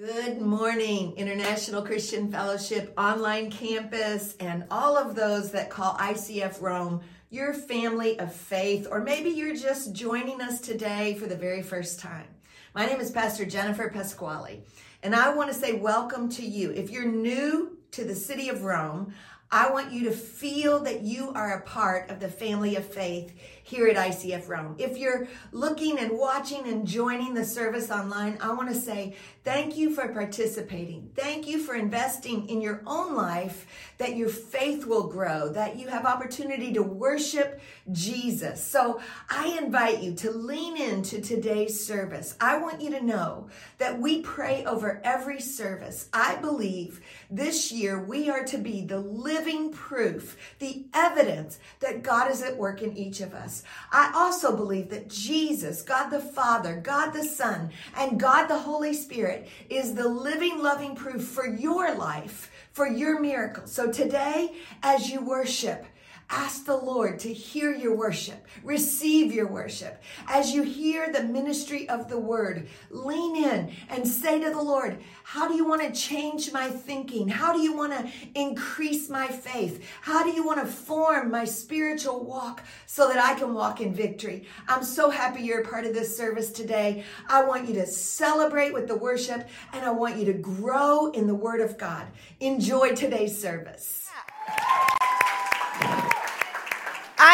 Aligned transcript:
Good 0.00 0.40
morning, 0.40 1.12
International 1.18 1.82
Christian 1.82 2.32
Fellowship 2.32 2.94
online 2.96 3.50
campus, 3.50 4.34
and 4.40 4.64
all 4.70 4.96
of 4.96 5.14
those 5.14 5.50
that 5.52 5.68
call 5.68 5.94
ICF 5.96 6.62
Rome 6.62 7.02
your 7.28 7.52
family 7.52 8.18
of 8.18 8.34
faith, 8.34 8.88
or 8.90 9.02
maybe 9.02 9.28
you're 9.28 9.54
just 9.54 9.92
joining 9.92 10.40
us 10.40 10.58
today 10.62 11.16
for 11.16 11.26
the 11.26 11.36
very 11.36 11.60
first 11.60 12.00
time. 12.00 12.28
My 12.74 12.86
name 12.86 12.98
is 12.98 13.10
Pastor 13.10 13.44
Jennifer 13.44 13.90
Pasquale, 13.90 14.62
and 15.02 15.14
I 15.14 15.34
want 15.34 15.52
to 15.52 15.54
say 15.54 15.74
welcome 15.74 16.30
to 16.30 16.46
you. 16.46 16.70
If 16.70 16.88
you're 16.88 17.04
new 17.04 17.76
to 17.90 18.02
the 18.02 18.14
city 18.14 18.48
of 18.48 18.62
Rome, 18.64 19.12
I 19.52 19.70
want 19.70 19.92
you 19.92 20.04
to 20.04 20.12
feel 20.12 20.78
that 20.84 21.02
you 21.02 21.30
are 21.34 21.58
a 21.58 21.62
part 21.62 22.08
of 22.08 22.20
the 22.20 22.28
family 22.28 22.76
of 22.76 22.86
faith 22.86 23.34
here 23.70 23.86
at 23.86 23.96
ICF 23.96 24.48
Rome. 24.48 24.74
If 24.78 24.98
you're 24.98 25.28
looking 25.52 25.98
and 26.00 26.18
watching 26.18 26.66
and 26.66 26.84
joining 26.84 27.34
the 27.34 27.44
service 27.44 27.88
online, 27.88 28.36
I 28.40 28.52
want 28.52 28.68
to 28.68 28.74
say 28.74 29.14
thank 29.44 29.76
you 29.76 29.94
for 29.94 30.08
participating. 30.08 31.10
Thank 31.14 31.46
you 31.46 31.60
for 31.60 31.76
investing 31.76 32.48
in 32.48 32.60
your 32.60 32.82
own 32.84 33.14
life 33.14 33.66
that 33.98 34.16
your 34.16 34.28
faith 34.28 34.86
will 34.86 35.06
grow, 35.06 35.50
that 35.50 35.78
you 35.78 35.86
have 35.86 36.04
opportunity 36.04 36.72
to 36.72 36.82
worship 36.82 37.60
Jesus. 37.92 38.64
So 38.64 39.00
I 39.28 39.56
invite 39.62 40.02
you 40.02 40.14
to 40.16 40.32
lean 40.32 40.76
into 40.76 41.20
today's 41.20 41.86
service. 41.86 42.36
I 42.40 42.58
want 42.58 42.80
you 42.80 42.90
to 42.90 43.00
know 43.00 43.50
that 43.78 44.00
we 44.00 44.20
pray 44.22 44.64
over 44.64 45.00
every 45.04 45.40
service. 45.40 46.08
I 46.12 46.36
believe 46.36 47.00
this 47.30 47.70
year 47.70 48.02
we 48.02 48.28
are 48.30 48.44
to 48.46 48.58
be 48.58 48.84
the 48.84 48.98
living 48.98 49.70
proof, 49.70 50.36
the 50.58 50.86
evidence 50.92 51.60
that 51.78 52.02
God 52.02 52.30
is 52.32 52.42
at 52.42 52.56
work 52.56 52.82
in 52.82 52.96
each 52.96 53.20
of 53.20 53.32
us. 53.32 53.59
I 53.92 54.12
also 54.14 54.56
believe 54.56 54.90
that 54.90 55.08
Jesus, 55.08 55.82
God 55.82 56.10
the 56.10 56.20
Father, 56.20 56.76
God 56.76 57.12
the 57.12 57.24
Son, 57.24 57.70
and 57.96 58.20
God 58.20 58.46
the 58.46 58.58
Holy 58.58 58.94
Spirit 58.94 59.48
is 59.68 59.94
the 59.94 60.08
living, 60.08 60.62
loving 60.62 60.94
proof 60.94 61.22
for 61.22 61.46
your 61.46 61.94
life, 61.94 62.50
for 62.72 62.86
your 62.86 63.20
miracle. 63.20 63.66
So 63.66 63.90
today, 63.90 64.54
as 64.82 65.10
you 65.10 65.20
worship, 65.24 65.84
Ask 66.32 66.64
the 66.64 66.76
Lord 66.76 67.18
to 67.20 67.32
hear 67.32 67.74
your 67.74 67.96
worship, 67.96 68.46
receive 68.62 69.32
your 69.32 69.48
worship. 69.48 70.00
As 70.28 70.54
you 70.54 70.62
hear 70.62 71.12
the 71.12 71.24
ministry 71.24 71.88
of 71.88 72.08
the 72.08 72.18
word, 72.18 72.68
lean 72.88 73.34
in 73.34 73.72
and 73.88 74.06
say 74.06 74.38
to 74.38 74.50
the 74.50 74.62
Lord, 74.62 74.98
How 75.24 75.48
do 75.48 75.54
you 75.54 75.66
want 75.66 75.82
to 75.82 76.00
change 76.00 76.52
my 76.52 76.68
thinking? 76.68 77.26
How 77.26 77.52
do 77.52 77.60
you 77.60 77.76
want 77.76 77.94
to 77.94 78.08
increase 78.36 79.08
my 79.08 79.26
faith? 79.26 79.84
How 80.02 80.22
do 80.22 80.30
you 80.30 80.46
want 80.46 80.60
to 80.60 80.66
form 80.66 81.32
my 81.32 81.44
spiritual 81.44 82.24
walk 82.24 82.62
so 82.86 83.08
that 83.08 83.18
I 83.18 83.34
can 83.34 83.52
walk 83.52 83.80
in 83.80 83.92
victory? 83.92 84.46
I'm 84.68 84.84
so 84.84 85.10
happy 85.10 85.42
you're 85.42 85.62
a 85.62 85.68
part 85.68 85.84
of 85.84 85.94
this 85.94 86.16
service 86.16 86.52
today. 86.52 87.02
I 87.28 87.42
want 87.44 87.66
you 87.66 87.74
to 87.74 87.86
celebrate 87.86 88.72
with 88.72 88.86
the 88.86 88.96
worship 88.96 89.48
and 89.72 89.84
I 89.84 89.90
want 89.90 90.16
you 90.16 90.26
to 90.26 90.34
grow 90.34 91.10
in 91.10 91.26
the 91.26 91.34
word 91.34 91.60
of 91.60 91.76
God. 91.76 92.06
Enjoy 92.38 92.94
today's 92.94 93.40
service. 93.40 93.99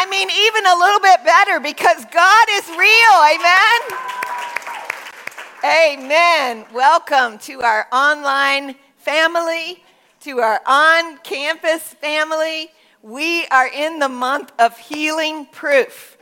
I 0.07 0.09
mean, 0.09 0.29
even 0.31 0.65
a 0.65 0.75
little 0.77 1.01
bit 1.01 1.21
better 1.25 1.59
because 1.59 2.05
God 2.13 2.47
is 2.51 2.65
real. 2.69 3.15
Amen. 3.35 3.79
Amen. 5.65 6.65
Welcome 6.73 7.37
to 7.39 7.61
our 7.61 7.87
online 7.91 8.75
family, 8.95 9.83
to 10.21 10.39
our 10.39 10.61
on 10.65 11.17
campus 11.17 11.81
family. 11.81 12.69
We 13.01 13.47
are 13.47 13.67
in 13.67 13.99
the 13.99 14.07
month 14.07 14.53
of 14.57 14.77
healing 14.77 15.45
proof. 15.47 16.17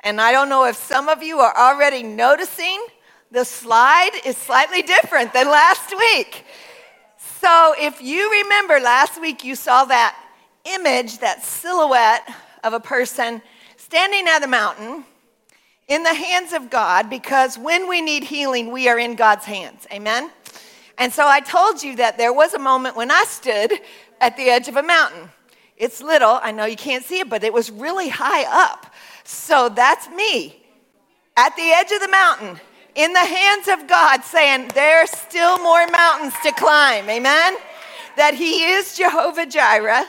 And 0.00 0.20
I 0.20 0.32
don't 0.32 0.48
know 0.48 0.64
if 0.64 0.74
some 0.74 1.08
of 1.08 1.22
you 1.22 1.38
are 1.38 1.56
already 1.56 2.02
noticing 2.02 2.84
the 3.30 3.44
slide 3.44 4.20
is 4.24 4.36
slightly 4.36 4.82
different 4.82 5.32
than 5.32 5.46
last 5.46 5.96
week. 5.96 6.44
So 7.40 7.74
if 7.78 8.02
you 8.02 8.32
remember 8.42 8.80
last 8.80 9.20
week, 9.20 9.44
you 9.44 9.54
saw 9.54 9.84
that 9.84 10.18
image, 10.64 11.18
that 11.18 11.44
silhouette 11.44 12.28
of 12.64 12.72
a 12.72 12.80
person 12.80 13.42
standing 13.76 14.26
at 14.28 14.42
a 14.42 14.46
mountain 14.46 15.04
in 15.88 16.02
the 16.02 16.14
hands 16.14 16.52
of 16.52 16.70
God 16.70 17.08
because 17.08 17.58
when 17.58 17.88
we 17.88 18.00
need 18.00 18.24
healing, 18.24 18.70
we 18.70 18.88
are 18.88 18.98
in 18.98 19.14
God's 19.14 19.44
hands. 19.44 19.86
Amen? 19.92 20.30
And 20.98 21.12
so 21.12 21.26
I 21.26 21.40
told 21.40 21.82
you 21.82 21.96
that 21.96 22.18
there 22.18 22.32
was 22.32 22.54
a 22.54 22.58
moment 22.58 22.96
when 22.96 23.10
I 23.10 23.24
stood 23.24 23.72
at 24.20 24.36
the 24.36 24.50
edge 24.50 24.68
of 24.68 24.76
a 24.76 24.82
mountain. 24.82 25.30
It's 25.76 26.02
little, 26.02 26.40
I 26.42 26.50
know 26.50 26.64
you 26.64 26.76
can't 26.76 27.04
see 27.04 27.20
it, 27.20 27.30
but 27.30 27.44
it 27.44 27.52
was 27.52 27.70
really 27.70 28.08
high 28.08 28.44
up. 28.70 28.92
So 29.24 29.68
that's 29.68 30.08
me 30.10 30.60
at 31.36 31.54
the 31.56 31.70
edge 31.70 31.92
of 31.92 32.00
the 32.00 32.08
mountain 32.08 32.60
in 32.96 33.12
the 33.12 33.20
hands 33.20 33.68
of 33.68 33.86
God 33.86 34.24
saying, 34.24 34.72
There's 34.74 35.10
still 35.10 35.58
more 35.62 35.86
mountains 35.86 36.34
to 36.42 36.52
climb. 36.52 37.08
Amen? 37.08 37.56
That 38.16 38.34
He 38.34 38.64
is 38.64 38.96
Jehovah 38.96 39.46
Jireh 39.46 40.04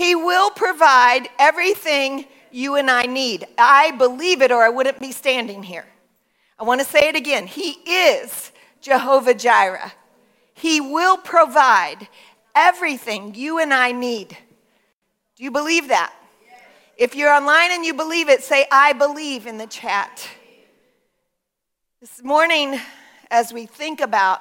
he 0.00 0.14
will 0.14 0.50
provide 0.50 1.28
everything 1.38 2.24
you 2.50 2.76
and 2.76 2.90
I 2.90 3.02
need. 3.02 3.46
I 3.58 3.90
believe 3.90 4.40
it, 4.40 4.50
or 4.50 4.62
I 4.62 4.70
wouldn't 4.70 4.98
be 4.98 5.12
standing 5.12 5.62
here. 5.62 5.84
I 6.58 6.64
want 6.64 6.80
to 6.80 6.86
say 6.86 7.10
it 7.10 7.16
again. 7.16 7.46
He 7.46 7.72
is 7.72 8.50
Jehovah 8.80 9.34
Jireh. 9.34 9.92
He 10.54 10.80
will 10.80 11.18
provide 11.18 12.08
everything 12.54 13.34
you 13.34 13.58
and 13.58 13.74
I 13.74 13.92
need. 13.92 14.38
Do 15.36 15.44
you 15.44 15.50
believe 15.50 15.88
that? 15.88 16.14
If 16.96 17.14
you're 17.14 17.34
online 17.34 17.70
and 17.70 17.84
you 17.84 17.92
believe 17.92 18.30
it, 18.30 18.42
say, 18.42 18.66
I 18.72 18.94
believe 18.94 19.46
in 19.46 19.58
the 19.58 19.66
chat. 19.66 20.26
This 22.00 22.24
morning, 22.24 22.80
as 23.30 23.52
we 23.52 23.66
think 23.66 24.00
about 24.00 24.40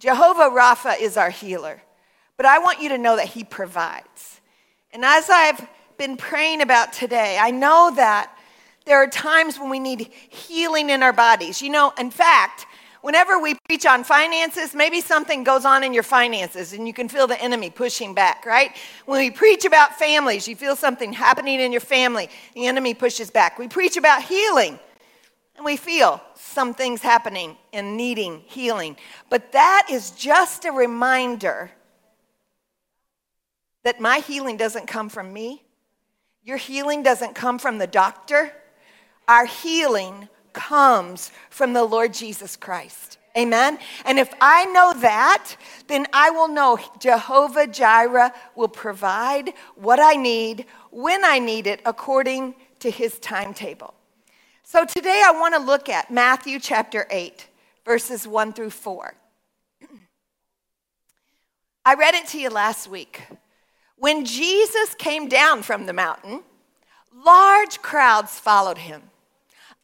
Jehovah 0.00 0.50
Rapha 0.50 1.00
is 1.00 1.16
our 1.16 1.30
healer, 1.30 1.82
but 2.36 2.46
I 2.46 2.58
want 2.58 2.82
you 2.82 2.88
to 2.88 2.98
know 2.98 3.14
that 3.14 3.26
He 3.26 3.44
provides. 3.44 4.37
And 4.92 5.04
as 5.04 5.28
I've 5.28 5.66
been 5.98 6.16
praying 6.16 6.62
about 6.62 6.92
today, 6.92 7.38
I 7.40 7.50
know 7.50 7.92
that 7.96 8.32
there 8.86 8.96
are 8.96 9.06
times 9.06 9.58
when 9.58 9.68
we 9.68 9.78
need 9.78 10.10
healing 10.30 10.88
in 10.88 11.02
our 11.02 11.12
bodies. 11.12 11.60
You 11.60 11.70
know, 11.70 11.92
in 11.98 12.10
fact, 12.10 12.66
whenever 13.02 13.38
we 13.38 13.54
preach 13.68 13.84
on 13.84 14.02
finances, 14.02 14.74
maybe 14.74 15.00
something 15.00 15.44
goes 15.44 15.64
on 15.64 15.84
in 15.84 15.92
your 15.92 16.02
finances 16.02 16.72
and 16.72 16.86
you 16.86 16.94
can 16.94 17.08
feel 17.08 17.26
the 17.26 17.40
enemy 17.40 17.68
pushing 17.68 18.14
back, 18.14 18.46
right? 18.46 18.74
When 19.04 19.20
we 19.20 19.30
preach 19.30 19.64
about 19.64 19.98
families, 19.98 20.48
you 20.48 20.56
feel 20.56 20.74
something 20.74 21.12
happening 21.12 21.60
in 21.60 21.70
your 21.70 21.82
family, 21.82 22.30
the 22.54 22.66
enemy 22.66 22.94
pushes 22.94 23.30
back. 23.30 23.58
We 23.58 23.68
preach 23.68 23.96
about 23.96 24.22
healing 24.22 24.78
and 25.56 25.64
we 25.64 25.76
feel 25.76 26.22
some 26.34 26.72
things 26.72 27.02
happening 27.02 27.56
and 27.72 27.96
needing 27.96 28.42
healing. 28.46 28.96
But 29.28 29.52
that 29.52 29.88
is 29.90 30.12
just 30.12 30.64
a 30.64 30.72
reminder 30.72 31.72
that 33.84 34.00
my 34.00 34.18
healing 34.18 34.56
doesn't 34.56 34.86
come 34.86 35.08
from 35.08 35.32
me. 35.32 35.62
Your 36.42 36.56
healing 36.56 37.02
doesn't 37.02 37.34
come 37.34 37.58
from 37.58 37.78
the 37.78 37.86
doctor. 37.86 38.52
Our 39.26 39.46
healing 39.46 40.28
comes 40.52 41.30
from 41.50 41.72
the 41.72 41.84
Lord 41.84 42.14
Jesus 42.14 42.56
Christ. 42.56 43.18
Amen. 43.36 43.78
And 44.04 44.18
if 44.18 44.32
I 44.40 44.64
know 44.66 44.92
that, 45.00 45.54
then 45.86 46.06
I 46.12 46.30
will 46.30 46.48
know 46.48 46.78
Jehovah 46.98 47.66
Jireh 47.66 48.32
will 48.56 48.68
provide 48.68 49.52
what 49.76 50.00
I 50.00 50.14
need 50.14 50.64
when 50.90 51.24
I 51.24 51.38
need 51.38 51.66
it 51.66 51.80
according 51.84 52.54
to 52.80 52.90
his 52.90 53.18
timetable. 53.20 53.94
So 54.64 54.84
today 54.84 55.22
I 55.24 55.32
want 55.32 55.54
to 55.54 55.60
look 55.60 55.88
at 55.88 56.10
Matthew 56.10 56.58
chapter 56.58 57.06
8, 57.10 57.46
verses 57.84 58.26
1 58.26 58.52
through 58.54 58.70
4. 58.70 59.14
I 61.84 61.94
read 61.94 62.14
it 62.14 62.26
to 62.28 62.40
you 62.40 62.50
last 62.50 62.88
week. 62.88 63.22
When 63.98 64.24
Jesus 64.24 64.94
came 64.96 65.28
down 65.28 65.62
from 65.62 65.86
the 65.86 65.92
mountain, 65.92 66.42
large 67.24 67.82
crowds 67.82 68.38
followed 68.38 68.78
him. 68.78 69.02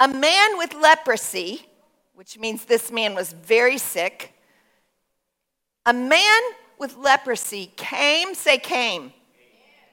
A 0.01 0.09
man 0.09 0.59
with 0.59 0.75
leprosy, 0.75 1.67
which 2.15 2.39
means 2.39 2.65
this 2.65 2.93
man 2.93 3.15
was 3.15 3.33
very 3.33 3.79
sick, 3.79 4.33
a 5.87 5.93
man 5.93 6.43
with 6.79 6.97
leprosy 6.97 7.71
came, 7.77 8.35
say, 8.35 8.59
came. 8.59 9.13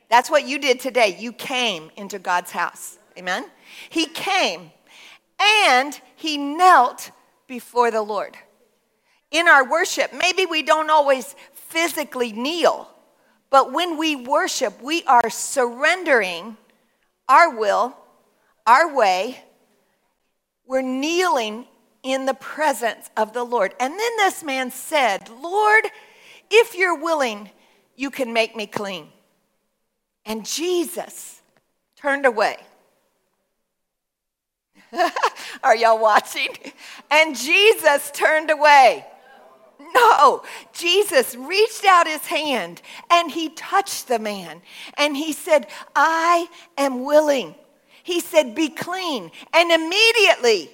That's 0.10 0.30
what 0.30 0.48
you 0.48 0.60
did 0.60 0.80
today. 0.80 1.16
You 1.20 1.32
came 1.32 1.90
into 1.96 2.20
God's 2.20 2.52
house. 2.52 2.98
Amen? 3.18 3.46
He 3.90 4.06
came 4.06 4.72
and 5.40 6.00
he 6.16 6.38
knelt 6.38 7.12
before 7.48 7.92
the 7.92 8.02
Lord. 8.02 8.38
In 9.32 9.48
our 9.48 9.70
worship, 9.70 10.12
maybe 10.14 10.46
we 10.46 10.64
don't 10.64 10.90
always 10.90 11.36
physically 11.54 12.34
kneel, 12.34 12.90
but 13.52 13.74
when 13.74 13.98
we 13.98 14.16
worship, 14.16 14.82
we 14.82 15.04
are 15.04 15.30
surrendering 15.30 16.58
our 17.28 17.56
will, 17.56 17.96
our 18.66 18.96
way. 18.96 19.44
We're 20.66 20.82
kneeling 20.82 21.68
in 22.02 22.26
the 22.26 22.34
presence 22.34 23.10
of 23.18 23.34
the 23.34 23.44
Lord. 23.44 23.76
And 23.80 23.94
then 23.94 24.12
this 24.18 24.42
man 24.42 24.72
said, 24.72 25.30
Lord, 25.30 25.86
if 26.50 26.76
you're 26.76 26.98
willing, 26.98 27.50
you 27.98 28.10
can 28.10 28.32
make 28.32 28.56
me 28.56 28.68
clean. 28.68 29.10
And 30.26 30.46
Jesus 30.46 31.42
turned 31.98 32.26
away. 32.26 32.58
Are 35.64 35.76
y'all 35.76 36.00
watching? 36.00 36.50
And 37.10 37.36
Jesus 37.36 38.12
turned 38.12 38.50
away. 38.50 39.06
No. 39.94 40.44
Jesus 40.74 41.36
reached 41.36 41.86
out 41.86 42.08
his 42.08 42.26
hand 42.26 42.82
and 43.10 43.32
he 43.32 43.50
touched 43.50 44.08
the 44.08 44.20
man 44.20 44.62
and 44.98 45.16
he 45.16 45.34
said, 45.34 45.68
I 45.96 46.48
am 46.78 47.04
willing. 47.04 47.56
He 48.04 48.20
said, 48.20 48.56
Be 48.56 48.70
clean. 48.70 49.32
And 49.54 49.72
immediately 49.72 50.70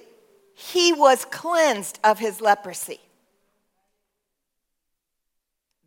he 0.54 0.92
was 0.92 1.24
cleansed 1.24 1.98
of 2.02 2.18
his 2.18 2.40
leprosy. 2.40 3.00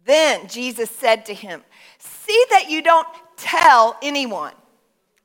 Then 0.06 0.48
Jesus 0.48 0.90
said 0.90 1.26
to 1.28 1.34
him, 1.34 1.64
See 2.00 2.46
that 2.50 2.70
you 2.70 2.82
don't 2.82 3.08
tell 3.38 3.98
anyone. 4.02 4.54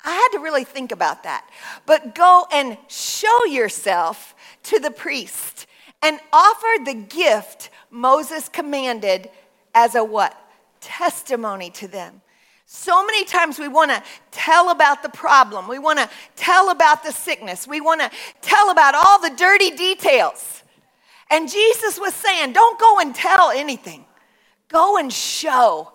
I 0.04 0.12
had 0.12 0.28
to 0.32 0.38
really 0.38 0.64
think 0.64 0.92
about 0.92 1.24
that. 1.24 1.48
But 1.84 2.14
go 2.14 2.46
and 2.52 2.78
show 2.88 3.44
yourself 3.46 4.34
to 4.64 4.78
the 4.78 4.90
priest 4.90 5.66
and 6.02 6.20
offer 6.32 6.84
the 6.84 6.94
gift 6.94 7.70
Moses 7.96 8.48
commanded 8.48 9.30
as 9.74 9.94
a 9.94 10.04
what? 10.04 10.36
Testimony 10.80 11.70
to 11.70 11.88
them. 11.88 12.20
So 12.66 13.06
many 13.06 13.24
times 13.24 13.58
we 13.58 13.68
want 13.68 13.90
to 13.90 14.02
tell 14.32 14.70
about 14.70 15.02
the 15.02 15.08
problem. 15.08 15.68
We 15.68 15.78
want 15.78 16.00
to 16.00 16.10
tell 16.34 16.70
about 16.70 17.04
the 17.04 17.12
sickness. 17.12 17.66
We 17.66 17.80
want 17.80 18.00
to 18.00 18.10
tell 18.42 18.70
about 18.70 18.94
all 18.94 19.20
the 19.20 19.30
dirty 19.36 19.70
details. 19.70 20.62
And 21.30 21.50
Jesus 21.50 21.98
was 21.98 22.12
saying, 22.12 22.52
don't 22.52 22.78
go 22.78 22.98
and 22.98 23.14
tell 23.14 23.50
anything. 23.50 24.04
Go 24.68 24.98
and 24.98 25.12
show 25.12 25.92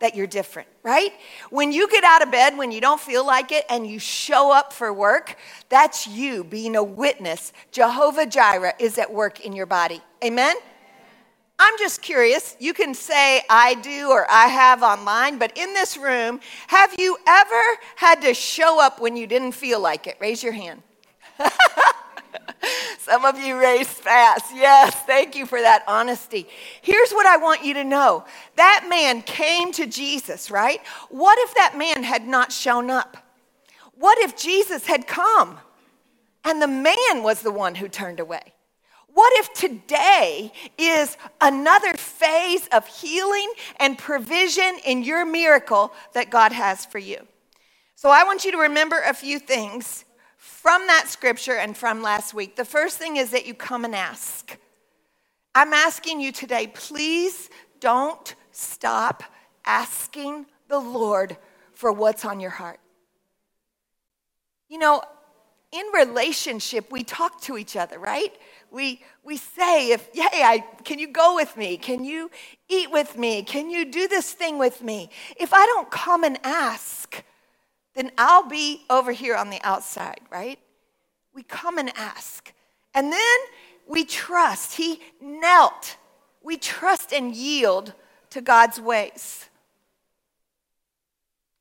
that 0.00 0.16
you're 0.16 0.26
different, 0.26 0.68
right? 0.82 1.12
When 1.50 1.72
you 1.72 1.88
get 1.88 2.04
out 2.04 2.22
of 2.22 2.30
bed 2.30 2.58
when 2.58 2.72
you 2.72 2.80
don't 2.80 3.00
feel 3.00 3.24
like 3.24 3.52
it 3.52 3.64
and 3.70 3.86
you 3.86 3.98
show 3.98 4.52
up 4.52 4.72
for 4.72 4.92
work, 4.92 5.36
that's 5.68 6.06
you 6.06 6.42
being 6.42 6.74
a 6.74 6.82
witness. 6.82 7.52
Jehovah 7.70 8.26
Jireh 8.26 8.74
is 8.80 8.98
at 8.98 9.12
work 9.12 9.40
in 9.40 9.52
your 9.52 9.66
body. 9.66 10.02
Amen? 10.22 10.56
I'm 11.58 11.78
just 11.78 12.02
curious. 12.02 12.56
You 12.58 12.74
can 12.74 12.94
say 12.94 13.42
I 13.48 13.74
do 13.74 14.10
or 14.10 14.30
I 14.30 14.46
have 14.48 14.82
online, 14.82 15.38
but 15.38 15.56
in 15.56 15.72
this 15.72 15.96
room, 15.96 16.40
have 16.66 16.94
you 16.98 17.16
ever 17.26 17.62
had 17.96 18.22
to 18.22 18.34
show 18.34 18.80
up 18.80 19.00
when 19.00 19.16
you 19.16 19.26
didn't 19.26 19.52
feel 19.52 19.80
like 19.80 20.06
it? 20.06 20.16
Raise 20.20 20.42
your 20.42 20.52
hand. 20.52 20.82
Some 22.98 23.24
of 23.24 23.38
you 23.38 23.58
raised 23.58 23.90
fast. 23.90 24.46
Yes, 24.54 24.94
thank 25.02 25.36
you 25.36 25.46
for 25.46 25.60
that 25.60 25.84
honesty. 25.86 26.48
Here's 26.82 27.12
what 27.12 27.26
I 27.26 27.36
want 27.36 27.64
you 27.64 27.74
to 27.74 27.84
know 27.84 28.24
that 28.56 28.86
man 28.88 29.22
came 29.22 29.70
to 29.72 29.86
Jesus, 29.86 30.50
right? 30.50 30.80
What 31.10 31.38
if 31.40 31.54
that 31.54 31.76
man 31.78 32.02
had 32.02 32.26
not 32.26 32.50
shown 32.50 32.90
up? 32.90 33.16
What 33.94 34.18
if 34.18 34.36
Jesus 34.36 34.86
had 34.86 35.06
come 35.06 35.58
and 36.44 36.60
the 36.60 36.66
man 36.66 37.22
was 37.22 37.42
the 37.42 37.52
one 37.52 37.76
who 37.76 37.88
turned 37.88 38.20
away? 38.20 38.53
What 39.14 39.32
if 39.38 39.52
today 39.52 40.52
is 40.76 41.16
another 41.40 41.94
phase 41.94 42.66
of 42.72 42.84
healing 42.88 43.48
and 43.78 43.96
provision 43.96 44.78
in 44.84 45.04
your 45.04 45.24
miracle 45.24 45.92
that 46.14 46.30
God 46.30 46.50
has 46.50 46.84
for 46.84 46.98
you? 46.98 47.18
So 47.94 48.10
I 48.10 48.24
want 48.24 48.44
you 48.44 48.50
to 48.52 48.58
remember 48.58 49.00
a 49.06 49.14
few 49.14 49.38
things 49.38 50.04
from 50.36 50.88
that 50.88 51.06
scripture 51.06 51.54
and 51.54 51.76
from 51.76 52.02
last 52.02 52.34
week. 52.34 52.56
The 52.56 52.64
first 52.64 52.98
thing 52.98 53.16
is 53.16 53.30
that 53.30 53.46
you 53.46 53.54
come 53.54 53.84
and 53.84 53.94
ask. 53.94 54.58
I'm 55.54 55.72
asking 55.72 56.20
you 56.20 56.32
today, 56.32 56.66
please 56.66 57.50
don't 57.78 58.34
stop 58.50 59.22
asking 59.64 60.46
the 60.66 60.80
Lord 60.80 61.36
for 61.72 61.92
what's 61.92 62.24
on 62.24 62.40
your 62.40 62.50
heart. 62.50 62.80
You 64.68 64.78
know, 64.78 65.02
in 65.70 65.86
relationship, 65.94 66.90
we 66.92 67.04
talk 67.04 67.40
to 67.42 67.56
each 67.58 67.76
other, 67.76 67.98
right? 67.98 68.32
We, 68.74 69.04
we 69.22 69.36
say, 69.36 69.92
if, 69.92 70.08
hey, 70.12 70.42
I, 70.42 70.64
can 70.82 70.98
you 70.98 71.06
go 71.06 71.36
with 71.36 71.56
me? 71.56 71.76
Can 71.76 72.02
you 72.02 72.28
eat 72.68 72.90
with 72.90 73.16
me? 73.16 73.44
Can 73.44 73.70
you 73.70 73.84
do 73.84 74.08
this 74.08 74.32
thing 74.32 74.58
with 74.58 74.82
me? 74.82 75.10
If 75.38 75.54
I 75.54 75.64
don't 75.64 75.92
come 75.92 76.24
and 76.24 76.40
ask, 76.42 77.22
then 77.94 78.10
I'll 78.18 78.48
be 78.48 78.84
over 78.90 79.12
here 79.12 79.36
on 79.36 79.50
the 79.50 79.60
outside, 79.62 80.22
right? 80.28 80.58
We 81.32 81.44
come 81.44 81.78
and 81.78 81.92
ask. 81.96 82.52
And 82.94 83.12
then 83.12 83.38
we 83.86 84.04
trust. 84.04 84.74
He 84.74 85.00
knelt. 85.20 85.96
We 86.42 86.56
trust 86.56 87.12
and 87.12 87.32
yield 87.32 87.92
to 88.30 88.40
God's 88.40 88.80
ways. 88.80 89.48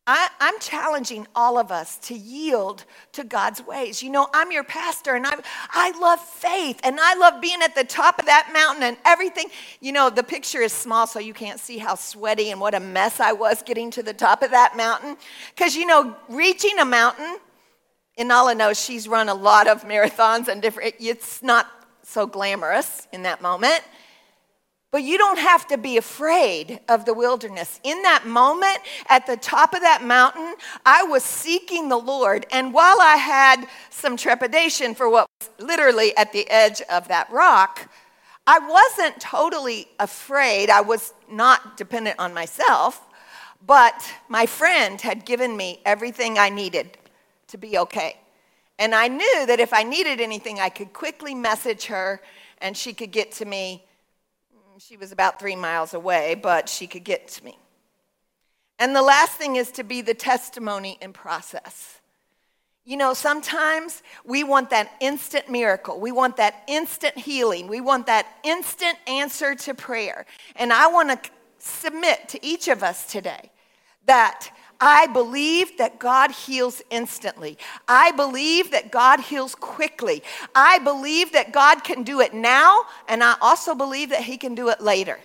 I, 0.06 0.30
am 0.42 0.60
challenging 0.60 1.28
all 1.34 1.58
of 1.58 1.72
us 1.72 1.98
to 2.00 2.14
yield 2.14 2.84
to 3.14 3.24
God's 3.24 3.66
ways. 3.66 4.04
You 4.04 4.10
know, 4.10 4.28
I'm 4.34 4.52
your 4.52 4.66
pastor 4.66 5.16
and 5.16 5.26
I, 5.26 5.36
I 5.70 5.98
love 5.98 6.20
faith 6.20 6.82
and 6.84 7.00
I 7.00 7.14
love 7.16 7.40
being 7.42 7.62
at 7.62 7.74
the 7.74 7.86
top 7.86 8.20
of 8.20 8.26
that 8.26 8.50
mountain 8.52 8.84
and 8.84 8.98
everything. 9.06 9.46
You 9.80 9.94
know, 9.94 10.10
the 10.10 10.24
picture 10.24 10.60
is 10.60 10.74
small 10.74 11.08
so 11.08 11.20
you 11.20 11.34
can't 11.34 11.60
see 11.60 11.78
how 11.78 11.96
sweaty 11.96 12.52
and 12.52 12.60
what 12.60 12.76
a 12.76 12.82
mess 12.82 13.22
I 13.22 13.32
was 13.32 13.64
getting 13.64 13.92
to 13.92 14.04
the 14.04 14.14
top 14.14 14.44
of 14.44 14.52
that 14.52 14.76
mountain. 14.76 15.16
Because, 15.56 15.74
you 15.74 15.86
know, 15.86 16.18
reaching 16.28 16.80
a 16.80 16.86
mountain, 16.86 17.38
Inala 18.20 18.58
knows 18.58 18.84
she's 18.84 19.08
run 19.08 19.30
a 19.30 19.34
lot 19.34 19.68
of 19.68 19.84
marathons 19.84 20.50
and 20.50 20.62
different, 20.62 20.96
it's 21.00 21.42
not 21.42 21.68
so 22.04 22.28
glamorous 22.28 23.08
in 23.14 23.24
that 23.24 23.42
moment. 23.42 23.82
But 24.94 25.02
you 25.02 25.18
don't 25.18 25.40
have 25.40 25.66
to 25.70 25.78
be 25.80 25.98
afraid 25.98 26.80
of 26.88 27.06
the 27.06 27.16
wilderness. 27.16 27.80
In 27.84 28.04
that 28.04 28.28
moment, 28.28 28.78
at 29.10 29.26
the 29.26 29.36
top 29.38 29.74
of 29.74 29.82
that 29.82 30.04
mountain, 30.04 30.54
I 30.86 31.02
was 31.02 31.24
seeking 31.24 31.90
the 31.90 31.98
Lord. 31.98 32.46
And 32.52 32.72
while 32.72 33.02
I 33.02 33.16
had 33.16 33.68
some 33.90 34.16
trepidation 34.16 34.94
for 34.94 35.10
what 35.10 35.28
was 35.40 35.50
literally 35.58 36.16
at 36.16 36.32
the 36.32 36.48
edge 36.48 36.84
of 36.92 37.08
that 37.08 37.28
rock, 37.32 37.90
I 38.46 38.60
wasn't 38.60 39.20
totally 39.20 39.88
afraid. 40.00 40.70
I 40.70 40.82
was 40.82 41.16
not 41.28 41.76
dependent 41.76 42.20
on 42.20 42.32
myself, 42.32 43.02
but 43.66 44.08
my 44.30 44.46
friend 44.46 45.02
had 45.02 45.26
given 45.26 45.58
me 45.58 45.82
everything 45.86 46.38
I 46.38 46.50
needed 46.50 47.00
to 47.48 47.58
be 47.58 47.80
okay. 47.80 48.18
And 48.78 48.94
I 48.94 49.08
knew 49.08 49.46
that 49.48 49.60
if 49.60 49.74
I 49.74 49.82
needed 49.82 50.22
anything, 50.22 50.60
I 50.60 50.70
could 50.70 50.94
quickly 50.94 51.34
message 51.34 51.86
her 51.86 52.22
and 52.60 52.78
she 52.78 52.94
could 52.94 53.10
get 53.10 53.32
to 53.32 53.46
me 53.46 53.86
she 54.86 54.98
was 54.98 55.14
about 55.14 55.40
three 55.40 55.56
miles 55.56 55.94
away, 55.94 56.36
but 56.36 56.68
she 56.68 56.88
could 56.88 57.06
get 57.06 57.30
to 57.30 57.46
me. 57.46 57.58
And 58.80 58.94
the 58.94 59.02
last 59.02 59.34
thing 59.34 59.56
is 59.56 59.72
to 59.72 59.84
be 59.84 60.02
the 60.02 60.14
testimony 60.14 60.98
in 61.02 61.14
process. 61.14 62.02
You 62.84 62.98
know, 62.98 63.14
sometimes 63.14 64.04
we 64.26 64.44
want 64.44 64.72
that 64.72 64.92
instant 65.00 65.50
miracle. 65.50 66.02
We 66.02 66.12
want 66.12 66.36
that 66.36 66.64
instant 66.68 67.18
healing. 67.18 67.68
We 67.68 67.80
want 67.80 68.08
that 68.08 68.28
instant 68.44 68.98
answer 69.08 69.56
to 69.56 69.74
prayer. 69.74 70.26
And 70.58 70.74
I 70.74 70.88
want 70.88 71.24
to 71.24 71.30
submit 71.60 72.28
to 72.30 72.46
each 72.46 72.68
of 72.68 72.84
us 72.84 73.10
today 73.10 73.52
that 74.06 74.50
I 74.86 75.08
believe 75.08 75.78
that 75.78 75.98
God 75.98 76.32
heals 76.32 76.82
instantly. 76.90 77.58
I 77.88 78.12
believe 78.12 78.72
that 78.72 78.92
God 78.92 79.22
heals 79.22 79.56
quickly. 79.56 80.22
I 80.54 80.80
believe 80.80 81.32
that 81.32 81.54
God 81.54 81.86
can 81.86 82.04
do 82.04 82.20
it 82.20 82.34
now, 82.34 82.82
and 83.08 83.24
I 83.24 83.38
also 83.40 83.76
believe 83.76 84.10
that 84.10 84.24
He 84.24 84.36
can 84.36 84.56
do 84.56 84.68
it 84.68 84.82
later. 84.82 85.20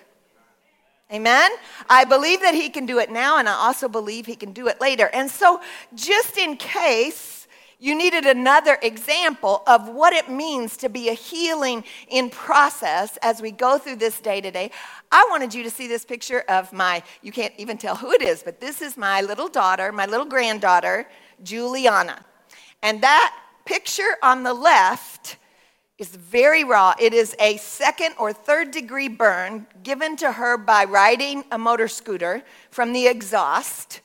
Amen? 1.12 1.50
I 1.90 2.04
believe 2.04 2.40
that 2.42 2.54
He 2.54 2.68
can 2.68 2.86
do 2.86 3.00
it 3.00 3.10
now, 3.10 3.38
and 3.38 3.48
I 3.48 3.54
also 3.54 3.88
believe 3.88 4.26
He 4.26 4.36
can 4.36 4.52
do 4.52 4.68
it 4.68 4.80
later. 4.80 5.10
And 5.12 5.28
so, 5.28 5.60
just 5.92 6.38
in 6.38 6.56
case, 6.56 7.37
you 7.80 7.94
needed 7.96 8.26
another 8.26 8.76
example 8.82 9.62
of 9.66 9.88
what 9.88 10.12
it 10.12 10.28
means 10.28 10.76
to 10.78 10.88
be 10.88 11.08
a 11.08 11.14
healing 11.14 11.84
in 12.08 12.28
process 12.28 13.16
as 13.22 13.40
we 13.40 13.52
go 13.52 13.78
through 13.78 13.96
this 13.96 14.20
day 14.20 14.40
to 14.40 14.50
day. 14.50 14.70
I 15.12 15.26
wanted 15.30 15.54
you 15.54 15.62
to 15.62 15.70
see 15.70 15.86
this 15.86 16.04
picture 16.04 16.40
of 16.48 16.72
my, 16.72 17.02
you 17.22 17.30
can't 17.30 17.54
even 17.56 17.78
tell 17.78 17.94
who 17.94 18.10
it 18.10 18.20
is, 18.20 18.42
but 18.42 18.60
this 18.60 18.82
is 18.82 18.96
my 18.96 19.20
little 19.20 19.48
daughter, 19.48 19.92
my 19.92 20.06
little 20.06 20.26
granddaughter, 20.26 21.06
Juliana. 21.44 22.24
And 22.82 23.00
that 23.02 23.34
picture 23.64 24.16
on 24.22 24.42
the 24.42 24.54
left 24.54 25.36
is 25.98 26.08
very 26.08 26.64
raw. 26.64 26.94
It 26.98 27.14
is 27.14 27.36
a 27.40 27.58
second 27.58 28.14
or 28.18 28.32
third 28.32 28.70
degree 28.72 29.08
burn 29.08 29.66
given 29.82 30.16
to 30.16 30.32
her 30.32 30.56
by 30.56 30.84
riding 30.84 31.44
a 31.52 31.58
motor 31.58 31.88
scooter 31.88 32.42
from 32.70 32.92
the 32.92 33.06
exhaust. 33.06 34.00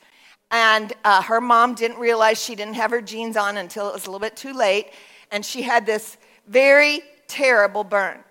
And 0.50 0.92
uh, 1.04 1.22
her 1.22 1.40
mom 1.40 1.74
didn't 1.74 1.98
realize 1.98 2.42
she 2.42 2.54
didn't 2.54 2.74
have 2.74 2.90
her 2.90 3.00
jeans 3.00 3.36
on 3.36 3.56
until 3.56 3.88
it 3.88 3.94
was 3.94 4.06
a 4.06 4.10
little 4.10 4.20
bit 4.20 4.36
too 4.36 4.52
late. 4.52 4.90
And 5.30 5.44
she 5.44 5.62
had 5.62 5.86
this 5.86 6.16
very 6.46 7.00
terrible 7.26 7.84
burn. 7.84 8.22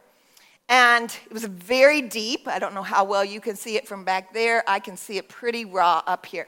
And 0.70 1.16
it 1.26 1.34
was 1.34 1.46
very 1.46 2.02
deep. 2.02 2.48
I 2.48 2.60
don't 2.60 2.74
know 2.74 2.84
how 2.84 3.04
well 3.04 3.26
you 3.26 3.42
can 3.42 3.56
see 3.56 3.76
it 3.76 3.88
from 3.88 4.04
back 4.04 4.34
there. 4.34 4.64
I 4.68 4.80
can 4.80 4.96
see 4.96 5.18
it 5.18 5.28
pretty 5.28 5.66
raw 5.66 6.02
up 6.08 6.26
here. 6.26 6.48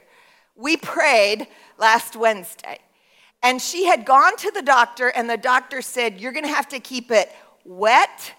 We 0.54 0.76
prayed 0.76 1.46
last 1.78 2.16
Wednesday. 2.16 2.78
And 3.42 3.60
she 3.60 3.84
had 3.84 4.04
gone 4.04 4.36
to 4.38 4.50
the 4.50 4.62
doctor, 4.62 5.08
and 5.08 5.28
the 5.28 5.36
doctor 5.36 5.82
said, 5.82 6.20
You're 6.20 6.32
going 6.32 6.46
to 6.46 6.52
have 6.52 6.68
to 6.68 6.80
keep 6.80 7.10
it 7.10 7.30
wet, 7.64 8.32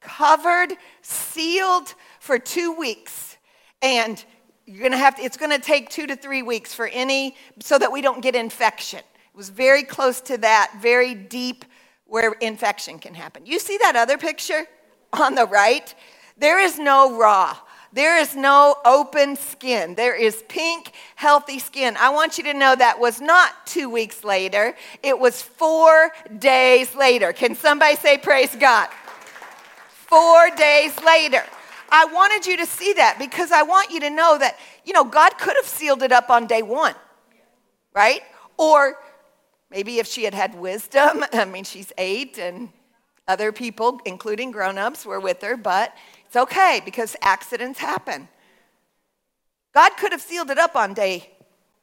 covered, 0.00 0.72
sealed 1.02 1.94
for 2.18 2.38
two 2.38 2.72
weeks. 2.72 3.36
And 3.82 4.24
you're 4.66 4.80
going 4.80 4.92
to 4.92 4.98
have 4.98 5.16
to, 5.16 5.22
it's 5.22 5.36
going 5.36 5.50
to 5.50 5.58
take 5.58 5.88
two 5.90 6.06
to 6.06 6.16
three 6.16 6.42
weeks 6.42 6.72
for 6.72 6.86
any, 6.88 7.36
so 7.60 7.78
that 7.78 7.90
we 7.90 8.00
don't 8.00 8.22
get 8.22 8.34
infection. 8.34 9.00
It 9.00 9.36
was 9.36 9.50
very 9.50 9.82
close 9.82 10.20
to 10.22 10.38
that, 10.38 10.74
very 10.80 11.14
deep 11.14 11.64
where 12.06 12.32
infection 12.40 12.98
can 12.98 13.14
happen. 13.14 13.46
You 13.46 13.58
see 13.58 13.78
that 13.82 13.96
other 13.96 14.18
picture 14.18 14.66
on 15.12 15.34
the 15.34 15.46
right? 15.46 15.94
There 16.36 16.60
is 16.60 16.78
no 16.78 17.18
raw. 17.18 17.56
There 17.92 18.18
is 18.18 18.34
no 18.34 18.76
open 18.84 19.36
skin. 19.36 19.94
There 19.94 20.14
is 20.14 20.42
pink, 20.48 20.92
healthy 21.14 21.58
skin. 21.58 21.96
I 21.98 22.08
want 22.08 22.38
you 22.38 22.44
to 22.44 22.54
know 22.54 22.74
that 22.74 22.98
was 22.98 23.20
not 23.20 23.66
two 23.66 23.90
weeks 23.90 24.24
later, 24.24 24.74
it 25.02 25.18
was 25.18 25.42
four 25.42 26.10
days 26.38 26.94
later. 26.94 27.32
Can 27.34 27.54
somebody 27.54 27.96
say, 27.96 28.16
Praise 28.16 28.54
God? 28.56 28.88
Four 29.88 30.50
days 30.56 30.98
later. 31.04 31.44
I 31.94 32.06
wanted 32.06 32.46
you 32.46 32.56
to 32.56 32.64
see 32.64 32.94
that 32.94 33.18
because 33.18 33.52
I 33.52 33.62
want 33.62 33.90
you 33.90 34.00
to 34.00 34.08
know 34.08 34.38
that, 34.38 34.58
you 34.82 34.94
know, 34.94 35.04
God 35.04 35.36
could 35.36 35.54
have 35.56 35.66
sealed 35.66 36.02
it 36.02 36.10
up 36.10 36.30
on 36.30 36.46
day 36.46 36.62
one, 36.62 36.94
right? 37.94 38.22
Or 38.56 38.96
maybe 39.70 39.98
if 39.98 40.06
she 40.06 40.24
had 40.24 40.32
had 40.32 40.54
wisdom, 40.54 41.22
I 41.34 41.44
mean, 41.44 41.64
she's 41.64 41.92
eight 41.98 42.38
and 42.38 42.70
other 43.28 43.52
people, 43.52 44.00
including 44.06 44.52
grown 44.52 44.78
ups, 44.78 45.04
were 45.04 45.20
with 45.20 45.42
her, 45.42 45.54
but 45.54 45.94
it's 46.24 46.34
okay 46.34 46.80
because 46.82 47.14
accidents 47.20 47.78
happen. 47.78 48.26
God 49.74 49.90
could 49.98 50.12
have 50.12 50.22
sealed 50.22 50.50
it 50.50 50.58
up 50.58 50.74
on 50.74 50.94
day, 50.94 51.30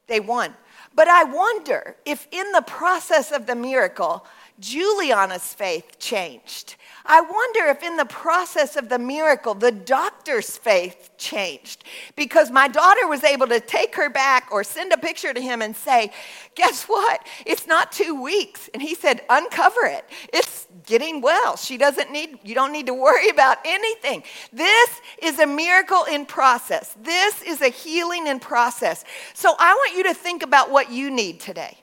day 0.08 0.18
one. 0.18 0.54
But 0.92 1.06
I 1.06 1.22
wonder 1.22 1.94
if 2.04 2.26
in 2.32 2.50
the 2.50 2.62
process 2.62 3.30
of 3.30 3.46
the 3.46 3.54
miracle, 3.54 4.26
Juliana's 4.58 5.54
faith 5.54 6.00
changed. 6.00 6.74
I 7.04 7.20
wonder 7.20 7.66
if 7.66 7.82
in 7.82 7.96
the 7.96 8.04
process 8.04 8.76
of 8.76 8.88
the 8.88 8.98
miracle, 8.98 9.54
the 9.54 9.72
doctor's 9.72 10.56
faith 10.56 11.10
changed 11.16 11.84
because 12.14 12.50
my 12.50 12.68
daughter 12.68 13.08
was 13.08 13.24
able 13.24 13.46
to 13.48 13.60
take 13.60 13.94
her 13.96 14.10
back 14.10 14.48
or 14.52 14.62
send 14.62 14.92
a 14.92 14.98
picture 14.98 15.32
to 15.32 15.40
him 15.40 15.62
and 15.62 15.74
say, 15.74 16.12
Guess 16.54 16.84
what? 16.84 17.26
It's 17.46 17.66
not 17.66 17.92
two 17.92 18.20
weeks. 18.20 18.68
And 18.74 18.82
he 18.82 18.94
said, 18.94 19.22
Uncover 19.30 19.84
it. 19.84 20.04
It's 20.32 20.66
getting 20.86 21.20
well. 21.20 21.56
She 21.56 21.78
doesn't 21.78 22.12
need, 22.12 22.38
you 22.44 22.54
don't 22.54 22.72
need 22.72 22.86
to 22.86 22.94
worry 22.94 23.28
about 23.28 23.58
anything. 23.64 24.22
This 24.52 25.00
is 25.22 25.38
a 25.38 25.46
miracle 25.46 26.04
in 26.04 26.26
process. 26.26 26.94
This 27.02 27.42
is 27.42 27.62
a 27.62 27.68
healing 27.68 28.26
in 28.26 28.40
process. 28.40 29.04
So 29.34 29.54
I 29.58 29.72
want 29.74 29.96
you 29.96 30.04
to 30.04 30.14
think 30.14 30.42
about 30.42 30.70
what 30.70 30.90
you 30.90 31.10
need 31.10 31.40
today. 31.40 31.79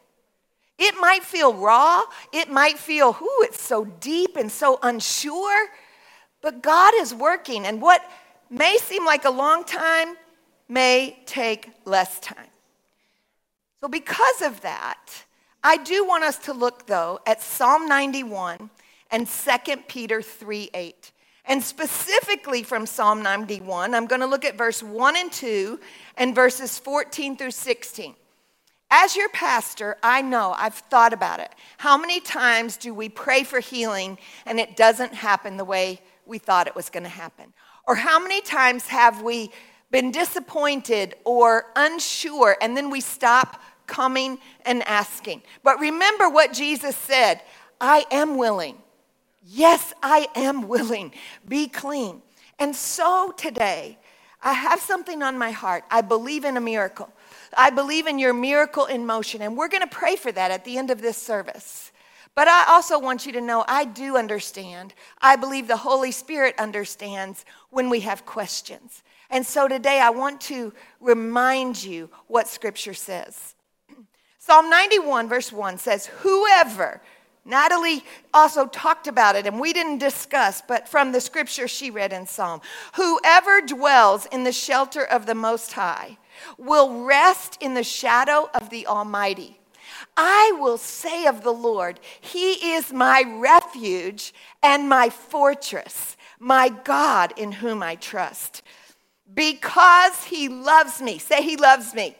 It 0.78 0.96
might 1.00 1.24
feel 1.24 1.54
raw. 1.54 2.04
It 2.32 2.52
might 2.52 2.78
feel, 2.78 3.18
ooh, 3.22 3.42
it's 3.42 3.62
so 3.62 3.86
deep 3.86 4.36
and 4.36 4.52
so 4.52 4.80
unsure. 4.84 5.68
But 6.42 6.62
God 6.62 6.94
is 6.98 7.14
working, 7.14 7.66
and 7.66 7.82
what 7.82 8.02
may 8.50 8.78
seem 8.78 9.06
like 9.06 9.26
a 9.26 9.30
long 9.30 9.64
time 9.64 10.16
may 10.70 11.20
take 11.26 11.72
less 11.86 12.20
time. 12.20 12.48
So, 13.82 13.88
because 13.88 14.42
of 14.42 14.62
that, 14.62 15.26
I 15.64 15.78
do 15.78 16.06
want 16.06 16.24
us 16.24 16.38
to 16.40 16.54
look, 16.54 16.86
though, 16.86 17.20
at 17.26 17.42
Psalm 17.42 17.88
91 17.88 18.70
and 19.12 19.28
2 19.28 19.78
Peter 19.88 20.22
3 20.22 20.70
8. 20.74 21.12
And 21.46 21.64
specifically 21.64 22.62
from 22.62 22.86
Psalm 22.86 23.24
91, 23.24 23.96
I'm 23.96 24.06
going 24.06 24.20
to 24.20 24.28
look 24.28 24.44
at 24.44 24.58
verse 24.58 24.84
1 24.84 25.16
and 25.16 25.32
2 25.32 25.80
and 26.18 26.36
verses 26.36 26.78
14 26.78 27.38
through 27.38 27.52
16. 27.52 28.16
As 28.90 29.16
your 29.16 29.30
pastor, 29.30 29.98
I 30.02 30.22
know, 30.22 30.56
I've 30.58 30.74
thought 30.74 31.12
about 31.12 31.42
it. 31.42 31.52
How 31.78 31.98
many 31.98 32.22
times 32.22 32.78
do 32.78 32.94
we 32.94 33.10
pray 33.10 33.44
for 33.44 33.60
healing 33.60 34.18
and 34.46 34.60
it 34.60 34.78
doesn't 34.78 35.14
happen 35.14 35.58
the 35.58 35.66
way 35.66 36.02
we 36.26 36.38
thought 36.38 36.68
it 36.68 36.76
was 36.76 36.90
going 36.90 37.04
to 37.04 37.10
happen? 37.10 37.54
Or 37.86 37.96
how 37.96 38.20
many 38.20 38.42
times 38.42 38.88
have 38.88 39.22
we 39.22 39.52
been 39.92 40.12
disappointed 40.12 41.16
or 41.26 41.66
unsure 41.76 42.56
and 42.62 42.78
then 42.78 42.90
we 42.90 43.02
stop 43.02 43.62
coming 43.88 44.38
and 44.66 44.84
asking? 44.84 45.42
But 45.64 45.80
remember 45.80 46.30
what 46.30 46.54
Jesus 46.54 46.96
said 46.96 47.42
I 47.82 48.06
am 48.10 48.38
willing. 48.38 48.78
Yes, 49.44 49.94
I 50.02 50.28
am 50.36 50.68
willing. 50.68 51.14
Be 51.48 51.68
clean. 51.68 52.22
And 52.58 52.76
so 52.76 53.34
today, 53.38 53.98
I 54.42 54.54
have 54.54 54.80
something 54.80 55.22
on 55.22 55.38
my 55.38 55.52
heart. 55.52 55.84
I 55.92 56.02
believe 56.02 56.44
in 56.44 56.58
a 56.58 56.62
miracle. 56.62 57.12
I 57.56 57.70
believe 57.70 58.08
in 58.08 58.20
your 58.20 58.34
miracle 58.34 58.86
in 58.86 59.06
motion. 59.06 59.42
And 59.42 59.56
we're 59.58 59.68
going 59.68 59.82
to 59.82 59.88
pray 59.88 60.16
for 60.16 60.32
that 60.32 60.52
at 60.52 60.66
the 60.66 60.78
end 60.78 60.92
of 60.92 61.02
this 61.02 61.18
service. 61.18 61.92
But 62.36 62.48
I 62.48 62.66
also 62.68 63.00
want 63.00 63.26
you 63.26 63.32
to 63.34 63.42
know 63.42 63.66
I 63.68 63.86
do 63.86 64.16
understand. 64.16 64.94
I 65.20 65.36
believe 65.36 65.68
the 65.68 65.78
Holy 65.78 66.12
Spirit 66.12 66.54
understands 66.60 67.46
when 67.72 67.90
we 67.90 68.02
have 68.02 68.26
questions. 68.26 69.04
And 69.30 69.46
so 69.46 69.68
today 69.68 70.00
I 70.00 70.12
want 70.12 70.42
to 70.42 70.72
remind 71.02 71.84
you 71.84 72.10
what 72.28 72.48
Scripture 72.48 72.94
says. 72.94 73.56
Psalm 74.40 74.70
91, 74.70 75.28
verse 75.28 75.52
1 75.52 75.80
says, 75.80 76.06
Whoever, 76.06 77.02
Natalie 77.44 78.04
also 78.34 78.68
talked 78.68 79.08
about 79.08 79.36
it, 79.36 79.48
and 79.48 79.60
we 79.60 79.74
didn't 79.74 79.98
discuss, 79.98 80.62
but 80.68 80.88
from 80.88 81.14
the 81.14 81.22
scripture 81.22 81.68
she 81.68 81.90
read 81.90 82.12
in 82.12 82.28
Psalm, 82.28 82.60
whoever 82.96 83.62
dwells 83.62 84.26
in 84.28 84.44
the 84.44 84.52
shelter 84.52 85.04
of 85.04 85.26
the 85.26 85.34
Most 85.34 85.74
High 85.74 86.18
will 86.58 87.04
rest 87.04 87.58
in 87.62 87.74
the 87.74 87.84
shadow 87.84 88.50
of 88.54 88.70
the 88.70 88.88
Almighty. 88.88 89.60
I 90.16 90.54
will 90.60 90.78
say 90.78 91.26
of 91.26 91.44
the 91.44 91.54
Lord, 91.54 92.00
He 92.20 92.74
is 92.74 92.92
my 92.92 93.24
refuge 93.40 94.34
and 94.62 94.90
my 94.90 95.10
fortress, 95.10 96.18
my 96.40 96.70
God 96.70 97.34
in 97.38 97.52
whom 97.52 97.84
I 97.84 97.96
trust. 97.96 98.64
Because 99.34 100.26
He 100.26 100.50
loves 100.50 101.02
me. 101.02 101.18
Say, 101.20 101.42
He 101.42 101.58
loves 101.58 101.94
me. 101.94 102.16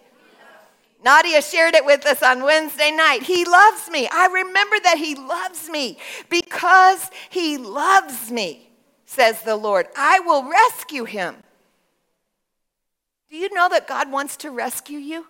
Nadia 1.04 1.42
shared 1.42 1.76
it 1.76 1.86
with 1.86 2.06
us 2.06 2.24
on 2.24 2.44
Wednesday 2.44 2.92
night. 2.92 3.24
He 3.24 3.46
loves 3.46 3.90
me. 3.90 4.08
I 4.12 4.28
remember 4.28 4.78
that 4.84 4.98
He 4.98 5.16
loves 5.16 5.70
me 5.70 5.98
because 6.30 7.10
He 7.30 7.58
loves 7.58 8.32
me, 8.32 8.70
says 9.06 9.42
the 9.44 9.56
Lord. 9.56 9.88
I 9.96 10.20
will 10.20 10.50
rescue 10.50 11.06
Him. 11.06 11.38
Do 13.30 13.38
you 13.38 13.54
know 13.54 13.68
that 13.70 13.88
God 13.88 14.12
wants 14.12 14.38
to 14.38 14.52
rescue 14.52 15.00
you? 15.00 15.28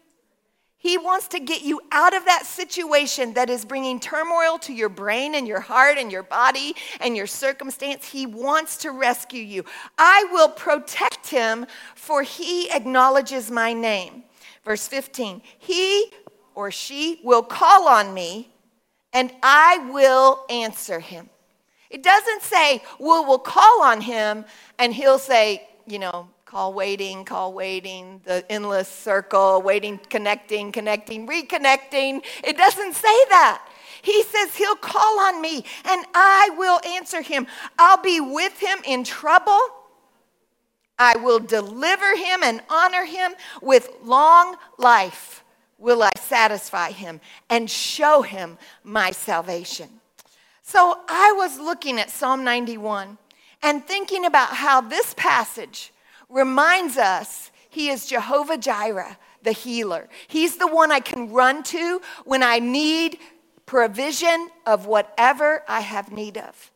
He 0.79 0.97
wants 0.97 1.27
to 1.29 1.39
get 1.39 1.63
you 1.63 1.81
out 1.91 2.15
of 2.15 2.25
that 2.25 2.45
situation 2.45 3.33
that 3.33 3.49
is 3.49 3.65
bringing 3.65 3.99
turmoil 3.99 4.59
to 4.59 4.73
your 4.73 4.89
brain 4.89 5.33
and 5.33 5.47
your 5.47 5.59
heart 5.59 5.97
and 5.97 6.11
your 6.11 6.21
body 6.21 6.75
and 7.01 7.17
your 7.17 7.25
circumstance. 7.25 8.07
He 8.07 8.27
wants 8.27 8.77
to 8.77 8.91
rescue 8.91 9.41
you. 9.41 9.65
I 9.97 10.27
will 10.31 10.49
protect 10.49 11.27
him, 11.27 11.65
for 11.95 12.21
he 12.21 12.69
acknowledges 12.69 13.49
my 13.49 13.73
name. 13.73 14.23
Verse 14.63 14.87
15 14.87 15.41
He 15.57 16.11
or 16.53 16.69
she 16.69 17.21
will 17.23 17.43
call 17.43 17.87
on 17.87 18.13
me, 18.13 18.49
and 19.13 19.31
I 19.41 19.89
will 19.91 20.45
answer 20.49 20.99
him. 20.99 21.29
It 21.89 22.03
doesn't 22.03 22.43
say, 22.43 22.83
well, 22.99 23.25
we'll 23.25 23.39
call 23.39 23.81
on 23.81 24.01
him, 24.01 24.45
and 24.77 24.93
he'll 24.93 25.19
say, 25.19 25.67
you 25.87 25.99
know, 25.99 26.29
call 26.57 26.73
waiting, 26.73 27.23
call 27.23 27.53
waiting, 27.53 28.19
the 28.23 28.43
endless 28.51 28.87
circle, 28.87 29.61
waiting, 29.61 29.99
connecting, 30.09 30.71
connecting, 30.71 31.27
reconnecting. 31.27 32.25
It 32.43 32.57
doesn't 32.57 32.95
say 32.95 33.25
that. 33.29 33.63
He 34.01 34.23
says 34.23 34.55
he'll 34.55 34.75
call 34.75 35.19
on 35.19 35.39
me 35.39 35.57
and 35.85 36.03
I 36.15 36.49
will 36.57 36.79
answer 36.83 37.21
him. 37.21 37.45
I'll 37.77 38.01
be 38.01 38.19
with 38.19 38.59
him 38.59 38.79
in 38.87 39.03
trouble. 39.03 39.59
I 40.97 41.17
will 41.17 41.37
deliver 41.37 42.15
him 42.15 42.41
and 42.41 42.63
honor 42.71 43.05
him 43.05 43.33
with 43.61 43.91
long 44.03 44.55
life. 44.79 45.43
Will 45.77 46.01
I 46.01 46.09
satisfy 46.17 46.89
him 46.89 47.21
and 47.51 47.69
show 47.69 48.23
him 48.23 48.57
my 48.83 49.11
salvation? 49.11 49.89
So 50.63 51.01
I 51.07 51.33
was 51.37 51.59
looking 51.59 51.99
at 51.99 52.09
Psalm 52.09 52.43
91 52.43 53.19
and 53.61 53.85
thinking 53.85 54.25
about 54.25 54.55
how 54.55 54.81
this 54.81 55.13
passage 55.13 55.91
reminds 56.29 56.97
us 56.97 57.51
he 57.69 57.89
is 57.89 58.07
Jehovah 58.07 58.57
Jireh, 58.57 59.17
the 59.43 59.51
healer. 59.51 60.09
He's 60.27 60.57
the 60.57 60.67
one 60.67 60.91
I 60.91 60.99
can 60.99 61.31
run 61.31 61.63
to 61.63 62.01
when 62.25 62.43
I 62.43 62.59
need 62.59 63.19
provision 63.65 64.49
of 64.65 64.87
whatever 64.87 65.63
I 65.67 65.81
have 65.81 66.11
need 66.11 66.37
of. 66.37 66.71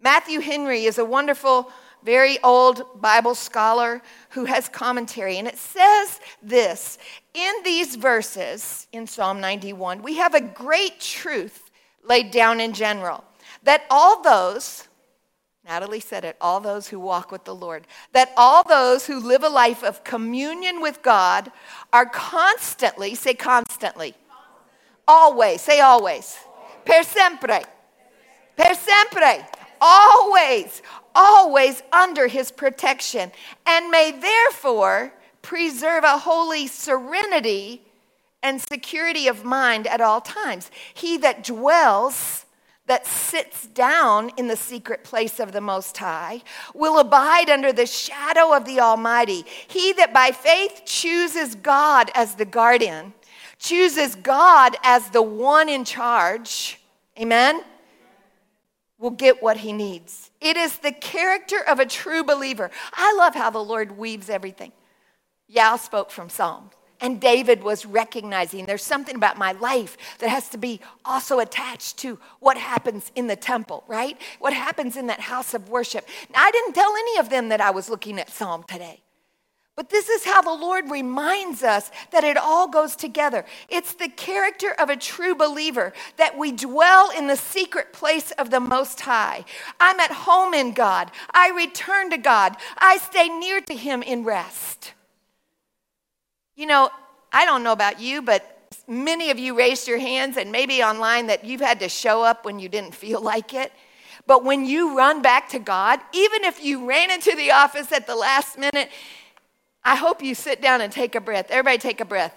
Matthew 0.00 0.40
Henry 0.40 0.84
is 0.84 0.98
a 0.98 1.04
wonderful, 1.04 1.70
very 2.04 2.38
old 2.42 3.00
Bible 3.00 3.34
scholar 3.34 4.00
who 4.30 4.44
has 4.44 4.68
commentary, 4.68 5.36
and 5.38 5.48
it 5.48 5.58
says 5.58 6.20
this 6.42 6.98
In 7.34 7.52
these 7.64 7.96
verses 7.96 8.86
in 8.92 9.06
Psalm 9.06 9.40
91, 9.40 10.02
we 10.02 10.16
have 10.16 10.34
a 10.34 10.40
great 10.40 11.00
truth 11.00 11.70
laid 12.04 12.30
down 12.30 12.60
in 12.60 12.72
general 12.72 13.24
that 13.62 13.84
all 13.90 14.22
those 14.22 14.88
Natalie 15.70 16.00
said 16.00 16.24
it, 16.24 16.36
all 16.40 16.58
those 16.58 16.88
who 16.88 16.98
walk 16.98 17.30
with 17.30 17.44
the 17.44 17.54
Lord. 17.54 17.86
That 18.12 18.32
all 18.36 18.64
those 18.64 19.06
who 19.06 19.20
live 19.20 19.44
a 19.44 19.48
life 19.48 19.84
of 19.84 20.02
communion 20.02 20.80
with 20.80 21.00
God 21.00 21.52
are 21.92 22.06
constantly, 22.06 23.14
say 23.14 23.34
constantly, 23.34 24.14
always, 25.06 25.60
say 25.60 25.78
always, 25.78 26.36
per 26.84 27.04
sempre, 27.04 27.62
per 28.56 28.74
sempre, 28.74 29.46
always, 29.80 30.82
always 31.14 31.84
under 31.92 32.26
his 32.26 32.50
protection, 32.50 33.30
and 33.64 33.90
may 33.90 34.10
therefore 34.10 35.12
preserve 35.40 36.02
a 36.02 36.18
holy 36.18 36.66
serenity 36.66 37.80
and 38.42 38.60
security 38.60 39.28
of 39.28 39.44
mind 39.44 39.86
at 39.86 40.00
all 40.00 40.20
times. 40.20 40.68
He 40.92 41.16
that 41.18 41.44
dwells 41.44 42.44
that 42.90 43.06
sits 43.06 43.68
down 43.68 44.32
in 44.36 44.48
the 44.48 44.56
secret 44.56 45.04
place 45.04 45.38
of 45.38 45.52
the 45.52 45.60
Most 45.60 45.96
High 45.96 46.42
will 46.74 46.98
abide 46.98 47.48
under 47.48 47.72
the 47.72 47.86
shadow 47.86 48.52
of 48.52 48.64
the 48.64 48.80
Almighty. 48.80 49.44
He 49.68 49.92
that 49.92 50.12
by 50.12 50.32
faith 50.32 50.82
chooses 50.86 51.54
God 51.54 52.10
as 52.16 52.34
the 52.34 52.44
guardian, 52.44 53.14
chooses 53.60 54.16
God 54.16 54.74
as 54.82 55.08
the 55.10 55.22
one 55.22 55.68
in 55.68 55.84
charge, 55.84 56.80
amen, 57.16 57.62
will 58.98 59.10
get 59.10 59.40
what 59.40 59.58
he 59.58 59.72
needs. 59.72 60.32
It 60.40 60.56
is 60.56 60.78
the 60.78 60.90
character 60.90 61.60
of 61.68 61.78
a 61.78 61.86
true 61.86 62.24
believer. 62.24 62.72
I 62.92 63.14
love 63.16 63.36
how 63.36 63.50
the 63.50 63.62
Lord 63.62 63.98
weaves 63.98 64.28
everything. 64.28 64.72
Yao 65.46 65.76
spoke 65.76 66.10
from 66.10 66.28
Psalms. 66.28 66.72
And 67.00 67.20
David 67.20 67.62
was 67.62 67.86
recognizing 67.86 68.66
there's 68.66 68.84
something 68.84 69.16
about 69.16 69.38
my 69.38 69.52
life 69.52 69.96
that 70.18 70.28
has 70.28 70.48
to 70.50 70.58
be 70.58 70.80
also 71.04 71.38
attached 71.38 71.96
to 71.98 72.18
what 72.40 72.58
happens 72.58 73.10
in 73.14 73.26
the 73.26 73.36
temple, 73.36 73.84
right? 73.88 74.20
What 74.38 74.52
happens 74.52 74.96
in 74.96 75.06
that 75.06 75.20
house 75.20 75.54
of 75.54 75.68
worship. 75.68 76.06
Now, 76.32 76.42
I 76.42 76.50
didn't 76.50 76.74
tell 76.74 76.94
any 76.94 77.18
of 77.18 77.30
them 77.30 77.48
that 77.48 77.60
I 77.60 77.70
was 77.70 77.88
looking 77.88 78.18
at 78.18 78.28
Psalm 78.28 78.64
today. 78.64 79.00
But 79.76 79.88
this 79.88 80.10
is 80.10 80.26
how 80.26 80.42
the 80.42 80.52
Lord 80.52 80.90
reminds 80.90 81.62
us 81.62 81.90
that 82.10 82.22
it 82.22 82.36
all 82.36 82.68
goes 82.68 82.94
together. 82.94 83.46
It's 83.70 83.94
the 83.94 84.10
character 84.10 84.72
of 84.78 84.90
a 84.90 84.96
true 84.96 85.34
believer 85.34 85.94
that 86.18 86.36
we 86.36 86.52
dwell 86.52 87.10
in 87.16 87.28
the 87.28 87.36
secret 87.36 87.94
place 87.94 88.30
of 88.32 88.50
the 88.50 88.60
Most 88.60 89.00
High. 89.00 89.46
I'm 89.78 89.98
at 89.98 90.12
home 90.12 90.52
in 90.52 90.72
God. 90.72 91.10
I 91.32 91.48
return 91.50 92.10
to 92.10 92.18
God. 92.18 92.56
I 92.76 92.98
stay 92.98 93.28
near 93.28 93.62
to 93.62 93.74
Him 93.74 94.02
in 94.02 94.22
rest. 94.22 94.92
You 96.60 96.66
know, 96.66 96.90
I 97.32 97.46
don't 97.46 97.62
know 97.62 97.72
about 97.72 98.00
you, 98.00 98.20
but 98.20 98.68
many 98.86 99.30
of 99.30 99.38
you 99.38 99.56
raised 99.56 99.88
your 99.88 99.96
hands 99.96 100.36
and 100.36 100.52
maybe 100.52 100.82
online 100.82 101.28
that 101.28 101.42
you've 101.42 101.62
had 101.62 101.80
to 101.80 101.88
show 101.88 102.22
up 102.22 102.44
when 102.44 102.58
you 102.58 102.68
didn't 102.68 102.94
feel 102.94 103.22
like 103.32 103.54
it. 103.54 103.72
But 104.26 104.44
when 104.44 104.66
you 104.66 104.94
run 104.94 105.22
back 105.22 105.48
to 105.48 105.58
God, 105.58 106.00
even 106.12 106.44
if 106.44 106.62
you 106.62 106.86
ran 106.86 107.10
into 107.10 107.34
the 107.34 107.52
office 107.52 107.90
at 107.92 108.06
the 108.06 108.14
last 108.14 108.58
minute, 108.58 108.90
I 109.82 109.96
hope 109.96 110.22
you 110.22 110.34
sit 110.34 110.60
down 110.60 110.82
and 110.82 110.92
take 110.92 111.14
a 111.14 111.20
breath. 111.22 111.46
Everybody 111.48 111.78
take 111.78 112.02
a 112.02 112.04
breath. 112.04 112.34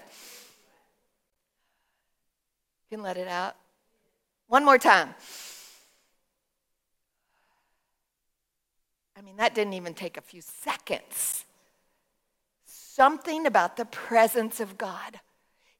You 2.90 2.96
can 2.96 3.04
let 3.04 3.18
it 3.18 3.28
out. 3.28 3.56
One 4.46 4.64
more 4.64 4.78
time. 4.78 5.14
I 9.18 9.20
mean, 9.20 9.36
that 9.36 9.54
didn't 9.54 9.74
even 9.74 9.92
take 9.92 10.16
a 10.16 10.22
few 10.22 10.40
seconds 10.40 11.43
something 12.94 13.46
about 13.46 13.76
the 13.76 13.84
presence 13.84 14.60
of 14.60 14.78
God. 14.78 15.20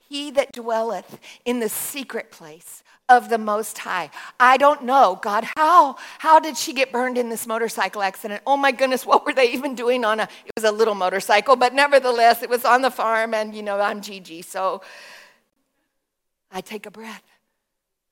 He 0.08 0.30
that 0.32 0.52
dwelleth 0.52 1.18
in 1.44 1.60
the 1.60 1.68
secret 1.68 2.30
place 2.30 2.82
of 3.08 3.28
the 3.28 3.38
Most 3.38 3.78
High. 3.78 4.10
I 4.38 4.56
don't 4.56 4.82
know, 4.82 5.18
God, 5.22 5.44
how? 5.56 5.96
How 6.18 6.40
did 6.40 6.56
she 6.56 6.72
get 6.72 6.92
burned 6.92 7.16
in 7.16 7.28
this 7.28 7.46
motorcycle 7.46 8.02
accident? 8.02 8.42
Oh 8.46 8.56
my 8.56 8.72
goodness, 8.72 9.06
what 9.06 9.24
were 9.24 9.32
they 9.32 9.52
even 9.52 9.74
doing 9.74 10.04
on 10.04 10.20
a, 10.20 10.24
it 10.24 10.52
was 10.56 10.64
a 10.64 10.72
little 10.72 10.94
motorcycle, 10.94 11.56
but 11.56 11.72
nevertheless, 11.72 12.42
it 12.42 12.50
was 12.50 12.64
on 12.64 12.82
the 12.82 12.90
farm, 12.90 13.32
and 13.34 13.54
you 13.54 13.62
know, 13.62 13.80
I'm 13.80 14.00
Gigi, 14.00 14.42
so 14.42 14.82
I 16.50 16.60
take 16.60 16.86
a 16.86 16.90
breath. 16.90 17.22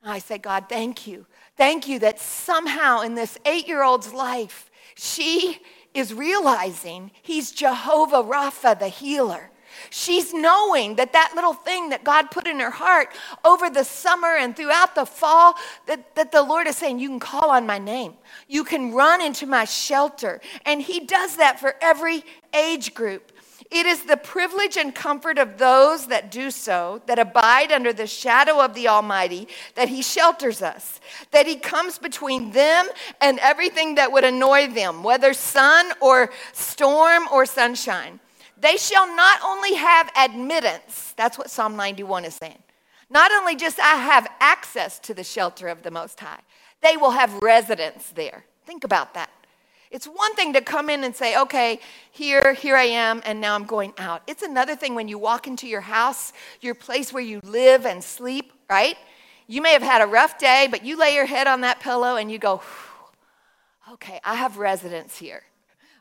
I 0.05 0.19
say, 0.19 0.39
God, 0.39 0.69
thank 0.69 1.07
you. 1.07 1.27
Thank 1.57 1.87
you 1.87 2.01
that 2.01 2.19
somehow 2.19 3.03
in 3.03 3.15
this 3.15 3.39
eight 3.47 3.69
year 3.69 3.83
old's 3.83 4.13
life, 4.13 4.71
she 4.97 5.61
is 5.95 6.15
realizing 6.15 7.11
he's 7.23 7.51
Jehovah 7.51 8.23
Rapha, 8.23 8.79
the 8.79 8.89
healer. 8.89 9.51
She's 9.91 10.33
knowing 10.33 10.97
that 10.97 11.13
that 11.13 11.33
little 11.35 11.55
thing 11.55 11.91
that 11.91 12.05
God 12.05 12.31
put 12.31 12.47
in 12.47 12.61
her 12.61 12.71
heart 12.71 13.09
over 13.45 13.71
the 13.71 13.85
summer 13.85 14.37
and 14.37 14.55
throughout 14.57 14.95
the 14.95 15.07
fall, 15.07 15.55
that, 15.87 16.15
that 16.15 16.33
the 16.33 16.43
Lord 16.43 16.67
is 16.67 16.77
saying, 16.77 16.99
You 16.99 17.09
can 17.09 17.21
call 17.21 17.51
on 17.51 17.67
my 17.67 17.79
name. 17.79 18.15
You 18.49 18.65
can 18.65 18.93
run 18.93 19.23
into 19.23 19.47
my 19.47 19.65
shelter. 19.65 20.41
And 20.67 20.81
He 20.81 21.01
does 21.01 21.37
that 21.37 21.59
for 21.59 21.75
every 21.81 22.25
age 22.55 22.95
group. 22.95 23.32
It 23.75 23.87
is 23.87 24.03
the 24.03 24.19
privilege 24.19 24.77
and 24.77 24.95
comfort 24.95 25.39
of 25.39 25.57
those 25.57 26.09
that 26.09 26.31
do 26.31 26.51
so, 26.51 27.01
that 27.07 27.19
abide 27.19 27.73
under 27.73 27.95
the 27.95 28.07
shadow 28.07 28.61
of 28.61 28.75
the 28.75 28.87
Almighty, 28.87 29.49
that 29.77 29.89
He 29.89 30.03
shelters 30.03 30.61
us, 30.61 31.01
that 31.31 31.47
He 31.47 31.57
comes 31.57 31.99
between 31.99 32.53
them 32.53 32.87
and 33.23 33.39
everything 33.39 33.95
that 33.95 34.13
would 34.13 34.25
annoy 34.25 34.69
them, 34.69 35.03
whether 35.03 35.33
sun 35.33 35.91
or 36.03 36.31
storm 36.53 37.25
or 37.33 37.47
sunshine. 37.47 38.21
They 38.61 38.77
shall 38.77 39.07
not 39.17 39.41
only 39.43 39.75
have 39.75 40.11
admittance, 40.17 41.15
that's 41.17 41.39
what 41.39 41.51
Psalm 41.51 41.75
91 41.75 42.27
is 42.27 42.35
saying. 42.35 42.63
Not 43.09 43.33
only 43.33 43.57
just 43.57 43.81
I 43.81 43.97
have 43.97 44.31
access 44.39 44.99
to 45.01 45.15
the 45.15 45.25
shelter 45.25 45.69
of 45.69 45.83
the 45.83 45.91
Most 45.91 46.21
High, 46.21 46.41
they 46.83 46.99
will 46.99 47.13
have 47.13 47.43
residence 47.43 48.11
there. 48.15 48.45
Think 48.67 48.85
about 48.85 49.15
that. 49.15 49.31
It's 49.93 50.07
one 50.07 50.35
thing 50.35 50.55
to 50.55 50.63
come 50.63 50.89
in 50.89 51.05
and 51.05 51.15
say, 51.15 51.39
okay, 51.39 51.79
here, 52.11 52.55
here 52.55 52.77
I 52.77 52.85
am, 52.85 53.21
and 53.27 53.43
now 53.43 53.55
I'm 53.55 53.67
going 53.67 53.93
out. 53.99 54.23
It's 54.27 54.43
another 54.43 54.75
thing 54.75 54.95
when 54.95 55.07
you 55.07 55.19
walk 55.19 55.47
into 55.47 55.69
your 55.69 55.83
house, 55.83 56.33
your 56.63 56.75
place 56.75 57.13
where 57.13 57.23
you 57.23 57.41
live 57.45 57.85
and 57.85 58.03
sleep, 58.03 58.53
right? 58.71 58.97
You 59.47 59.61
may 59.61 59.75
have 59.75 59.83
had 59.83 60.01
a 60.01 60.07
rough 60.07 60.39
day, 60.39 60.67
but 60.71 60.83
you 60.83 60.99
lay 60.99 61.15
your 61.15 61.27
head 61.27 61.47
on 61.47 61.61
that 61.61 61.81
pillow 61.81 62.17
and 62.17 62.33
you 62.33 62.39
go, 62.39 62.63
okay, 63.93 64.19
I 64.25 64.37
have 64.37 64.57
residence 64.57 65.19
here. 65.19 65.43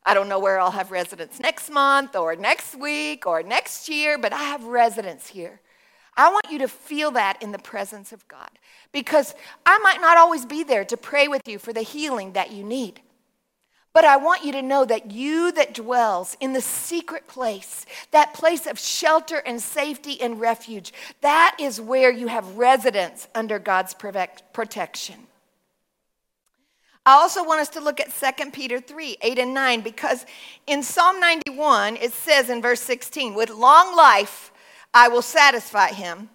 I 0.05 0.13
don't 0.13 0.29
know 0.29 0.39
where 0.39 0.57
I'll 0.57 0.71
have 0.71 0.89
residence 0.89 1.41
next 1.41 1.69
month 1.69 2.15
or 2.15 2.37
next 2.37 2.75
week 2.75 3.27
or 3.27 3.43
next 3.43 3.89
year, 3.89 4.17
but 4.17 4.31
I 4.31 4.43
have 4.43 4.63
residence 4.63 5.27
here. 5.27 5.59
I 6.15 6.29
want 6.29 6.45
you 6.49 6.59
to 6.59 6.69
feel 6.69 7.11
that 7.11 7.43
in 7.43 7.51
the 7.51 7.59
presence 7.59 8.13
of 8.13 8.25
God 8.29 8.49
because 8.93 9.35
I 9.65 9.77
might 9.79 9.99
not 9.99 10.17
always 10.17 10.45
be 10.45 10.63
there 10.63 10.85
to 10.85 10.95
pray 10.95 11.27
with 11.27 11.45
you 11.45 11.59
for 11.59 11.73
the 11.73 11.81
healing 11.81 12.33
that 12.33 12.51
you 12.51 12.63
need. 12.63 13.01
But 13.93 14.05
I 14.05 14.17
want 14.17 14.45
you 14.45 14.53
to 14.53 14.61
know 14.61 14.85
that 14.85 15.11
you 15.11 15.51
that 15.51 15.73
dwells 15.73 16.37
in 16.39 16.53
the 16.53 16.61
secret 16.61 17.27
place, 17.27 17.85
that 18.11 18.33
place 18.33 18.65
of 18.65 18.79
shelter 18.79 19.37
and 19.45 19.61
safety 19.61 20.21
and 20.21 20.39
refuge, 20.39 20.93
that 21.19 21.57
is 21.59 21.81
where 21.81 22.11
you 22.11 22.27
have 22.27 22.57
residence 22.57 23.27
under 23.35 23.59
God's 23.59 23.93
protection. 23.93 25.27
I 27.05 27.13
also 27.13 27.43
want 27.43 27.61
us 27.61 27.69
to 27.69 27.81
look 27.81 27.99
at 27.99 28.13
2 28.13 28.51
Peter 28.51 28.79
3 28.79 29.17
8 29.21 29.39
and 29.39 29.53
9, 29.53 29.81
because 29.81 30.25
in 30.67 30.83
Psalm 30.83 31.19
91, 31.19 31.97
it 31.97 32.13
says 32.13 32.49
in 32.49 32.61
verse 32.61 32.81
16, 32.81 33.33
With 33.33 33.49
long 33.49 33.95
life 33.95 34.53
I 34.93 35.07
will 35.07 35.23
satisfy 35.23 35.89
him 35.89 36.29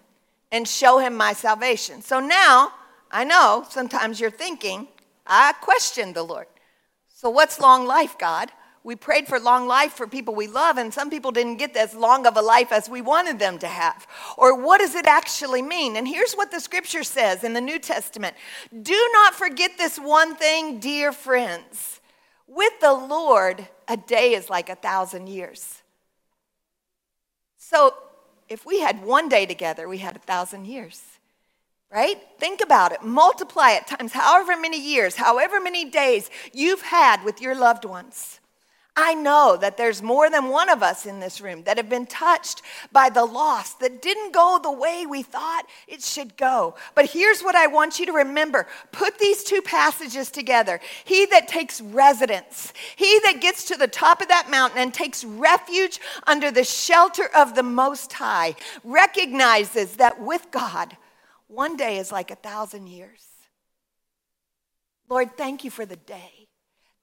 and 0.51 0.67
show 0.67 0.99
him 0.99 1.15
my 1.15 1.33
salvation. 1.33 2.01
So 2.01 2.19
now, 2.19 2.73
I 3.09 3.23
know 3.23 3.65
sometimes 3.69 4.19
you're 4.19 4.29
thinking, 4.29 4.87
I 5.25 5.53
questioned 5.61 6.15
the 6.15 6.23
Lord. 6.23 6.47
So, 7.17 7.31
what's 7.31 7.59
long 7.59 7.87
life, 7.87 8.15
God? 8.19 8.51
We 8.83 8.95
prayed 8.95 9.27
for 9.27 9.39
long 9.39 9.65
life 9.65 9.93
for 9.93 10.05
people 10.05 10.35
we 10.35 10.45
love, 10.45 10.77
and 10.77 10.93
some 10.93 11.09
people 11.09 11.31
didn't 11.31 11.57
get 11.57 11.75
as 11.75 11.95
long 11.95 12.27
of 12.27 12.37
a 12.37 12.43
life 12.43 12.71
as 12.71 12.87
we 12.87 13.01
wanted 13.01 13.39
them 13.39 13.57
to 13.57 13.67
have. 13.67 14.05
Or 14.37 14.63
what 14.63 14.81
does 14.81 14.93
it 14.93 15.07
actually 15.07 15.63
mean? 15.63 15.95
And 15.95 16.07
here's 16.07 16.35
what 16.35 16.51
the 16.51 16.59
scripture 16.59 17.03
says 17.03 17.43
in 17.43 17.53
the 17.53 17.59
New 17.59 17.79
Testament 17.79 18.35
Do 18.83 19.09
not 19.13 19.33
forget 19.33 19.79
this 19.79 19.97
one 19.97 20.35
thing, 20.35 20.79
dear 20.79 21.11
friends. 21.11 22.01
With 22.45 22.79
the 22.81 22.93
Lord, 22.93 23.67
a 23.87 23.97
day 23.97 24.35
is 24.35 24.47
like 24.47 24.69
a 24.69 24.75
thousand 24.75 25.25
years. 25.25 25.81
So, 27.57 27.95
if 28.47 28.63
we 28.63 28.81
had 28.81 29.03
one 29.03 29.27
day 29.27 29.47
together, 29.47 29.89
we 29.89 29.97
had 29.97 30.15
a 30.15 30.19
thousand 30.19 30.65
years 30.65 31.16
right? 31.91 32.17
Think 32.37 32.61
about 32.61 32.91
it. 32.91 33.03
Multiply 33.03 33.71
it 33.71 33.87
times 33.87 34.13
however 34.13 34.57
many 34.57 34.79
years, 34.79 35.15
however 35.15 35.59
many 35.59 35.85
days 35.85 36.29
you've 36.53 36.81
had 36.81 37.23
with 37.23 37.41
your 37.41 37.55
loved 37.55 37.85
ones. 37.85 38.39
I 38.99 39.13
know 39.13 39.55
that 39.61 39.77
there's 39.77 40.01
more 40.01 40.27
than 40.27 40.49
one 40.49 40.69
of 40.69 40.81
us 40.81 41.05
in 41.05 41.19
this 41.19 41.39
room 41.39 41.63
that 41.65 41.77
have 41.77 41.87
been 41.87 42.07
touched 42.07 42.63
by 42.91 43.09
the 43.11 43.25
loss 43.25 43.75
that 43.75 44.01
didn't 44.01 44.33
go 44.33 44.59
the 44.61 44.71
way 44.71 45.05
we 45.05 45.21
thought 45.21 45.67
it 45.87 46.01
should 46.01 46.35
go. 46.35 46.73
But 46.95 47.11
here's 47.11 47.43
what 47.43 47.55
I 47.55 47.67
want 47.67 47.99
you 47.99 48.07
to 48.07 48.11
remember 48.11 48.65
put 48.91 49.19
these 49.19 49.43
two 49.43 49.61
passages 49.61 50.31
together. 50.31 50.79
He 51.05 51.27
that 51.27 51.47
takes 51.47 51.79
residence, 51.79 52.73
he 52.95 53.19
that 53.25 53.39
gets 53.39 53.65
to 53.65 53.77
the 53.77 53.87
top 53.87 54.19
of 54.19 54.29
that 54.29 54.49
mountain 54.49 54.79
and 54.79 54.91
takes 54.91 55.23
refuge 55.23 55.99
under 56.25 56.49
the 56.49 56.63
shelter 56.63 57.29
of 57.35 57.53
the 57.53 57.63
Most 57.63 58.11
High, 58.13 58.55
recognizes 58.83 59.97
that 59.97 60.19
with 60.19 60.49
God, 60.49 60.97
one 61.47 61.77
day 61.77 61.97
is 61.97 62.11
like 62.11 62.31
a 62.31 62.35
thousand 62.35 62.87
years. 62.87 63.25
Lord, 65.09 65.37
thank 65.37 65.63
you 65.63 65.71
for 65.71 65.85
the 65.85 65.95
day. 65.95 66.47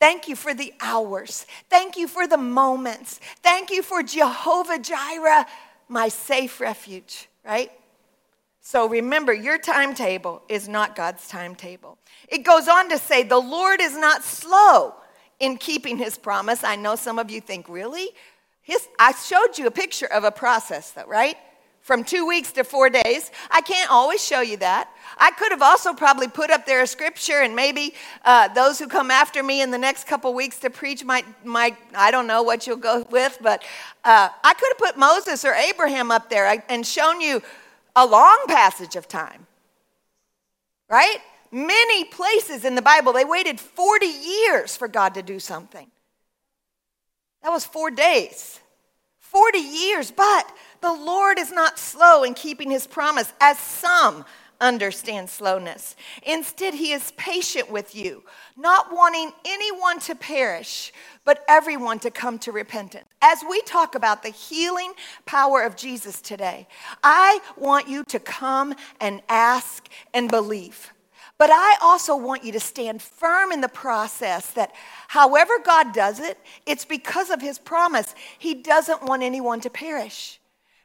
Thank 0.00 0.28
you 0.28 0.36
for 0.36 0.52
the 0.52 0.74
hours. 0.80 1.46
Thank 1.70 1.96
you 1.96 2.06
for 2.06 2.26
the 2.26 2.36
moments. 2.36 3.20
Thank 3.42 3.70
you 3.70 3.82
for 3.82 4.02
Jehovah 4.02 4.78
Jireh, 4.78 5.46
my 5.88 6.08
safe 6.08 6.60
refuge, 6.60 7.28
right? 7.44 7.70
So 8.60 8.88
remember, 8.88 9.32
your 9.32 9.58
timetable 9.58 10.42
is 10.48 10.68
not 10.68 10.96
God's 10.96 11.26
timetable. 11.28 11.98
It 12.28 12.38
goes 12.38 12.68
on 12.68 12.88
to 12.90 12.98
say, 12.98 13.22
the 13.22 13.38
Lord 13.38 13.80
is 13.80 13.96
not 13.96 14.24
slow 14.24 14.94
in 15.38 15.56
keeping 15.56 15.98
his 15.98 16.16
promise. 16.18 16.64
I 16.64 16.76
know 16.76 16.96
some 16.96 17.18
of 17.18 17.30
you 17.30 17.40
think, 17.40 17.68
really? 17.68 18.08
His, 18.62 18.86
I 18.98 19.12
showed 19.12 19.58
you 19.58 19.66
a 19.66 19.70
picture 19.70 20.06
of 20.06 20.24
a 20.24 20.30
process, 20.30 20.90
though, 20.92 21.06
right? 21.06 21.36
From 21.84 22.02
two 22.02 22.26
weeks 22.26 22.50
to 22.50 22.64
four 22.64 22.88
days. 22.88 23.30
I 23.50 23.60
can't 23.60 23.90
always 23.90 24.24
show 24.24 24.40
you 24.40 24.56
that. 24.56 24.88
I 25.18 25.30
could 25.32 25.52
have 25.52 25.60
also 25.60 25.92
probably 25.92 26.28
put 26.28 26.50
up 26.50 26.64
there 26.64 26.80
a 26.82 26.86
scripture, 26.86 27.42
and 27.42 27.54
maybe 27.54 27.94
uh, 28.24 28.48
those 28.48 28.78
who 28.78 28.88
come 28.88 29.10
after 29.10 29.42
me 29.42 29.60
in 29.60 29.70
the 29.70 29.76
next 29.76 30.06
couple 30.06 30.32
weeks 30.32 30.58
to 30.60 30.70
preach 30.70 31.04
might, 31.04 31.26
might, 31.44 31.76
I 31.94 32.10
don't 32.10 32.26
know 32.26 32.42
what 32.42 32.66
you'll 32.66 32.78
go 32.78 33.06
with, 33.10 33.36
but 33.42 33.62
uh, 34.02 34.30
I 34.42 34.54
could 34.54 34.68
have 34.70 34.78
put 34.78 34.98
Moses 34.98 35.44
or 35.44 35.52
Abraham 35.52 36.10
up 36.10 36.30
there 36.30 36.64
and 36.70 36.86
shown 36.86 37.20
you 37.20 37.42
a 37.94 38.06
long 38.06 38.44
passage 38.48 38.96
of 38.96 39.06
time. 39.06 39.46
Right? 40.88 41.18
Many 41.52 42.04
places 42.04 42.64
in 42.64 42.76
the 42.76 42.82
Bible, 42.82 43.12
they 43.12 43.26
waited 43.26 43.60
40 43.60 44.06
years 44.06 44.74
for 44.74 44.88
God 44.88 45.14
to 45.14 45.22
do 45.22 45.38
something. 45.38 45.90
That 47.42 47.50
was 47.50 47.66
four 47.66 47.90
days. 47.90 48.58
40 49.34 49.58
years, 49.58 50.10
but 50.12 50.48
the 50.84 50.92
Lord 50.92 51.38
is 51.38 51.50
not 51.50 51.78
slow 51.78 52.24
in 52.24 52.34
keeping 52.34 52.70
his 52.70 52.86
promise, 52.86 53.32
as 53.40 53.58
some 53.58 54.26
understand 54.60 55.30
slowness. 55.30 55.96
Instead, 56.24 56.74
he 56.74 56.92
is 56.92 57.10
patient 57.12 57.70
with 57.70 57.94
you, 57.94 58.22
not 58.54 58.92
wanting 58.92 59.32
anyone 59.46 59.98
to 60.00 60.14
perish, 60.14 60.92
but 61.24 61.42
everyone 61.48 61.98
to 62.00 62.10
come 62.10 62.38
to 62.38 62.52
repentance. 62.52 63.06
As 63.22 63.42
we 63.48 63.62
talk 63.62 63.94
about 63.94 64.22
the 64.22 64.28
healing 64.28 64.92
power 65.24 65.62
of 65.62 65.74
Jesus 65.74 66.20
today, 66.20 66.68
I 67.02 67.40
want 67.56 67.88
you 67.88 68.04
to 68.04 68.18
come 68.18 68.74
and 69.00 69.22
ask 69.30 69.88
and 70.12 70.30
believe. 70.30 70.92
But 71.38 71.48
I 71.50 71.78
also 71.80 72.14
want 72.14 72.44
you 72.44 72.52
to 72.52 72.60
stand 72.60 73.00
firm 73.00 73.52
in 73.52 73.62
the 73.62 73.68
process 73.70 74.50
that 74.52 74.72
however 75.08 75.54
God 75.64 75.94
does 75.94 76.20
it, 76.20 76.38
it's 76.66 76.84
because 76.84 77.30
of 77.30 77.40
his 77.40 77.58
promise. 77.58 78.14
He 78.38 78.52
doesn't 78.52 79.02
want 79.02 79.22
anyone 79.22 79.62
to 79.62 79.70
perish. 79.70 80.40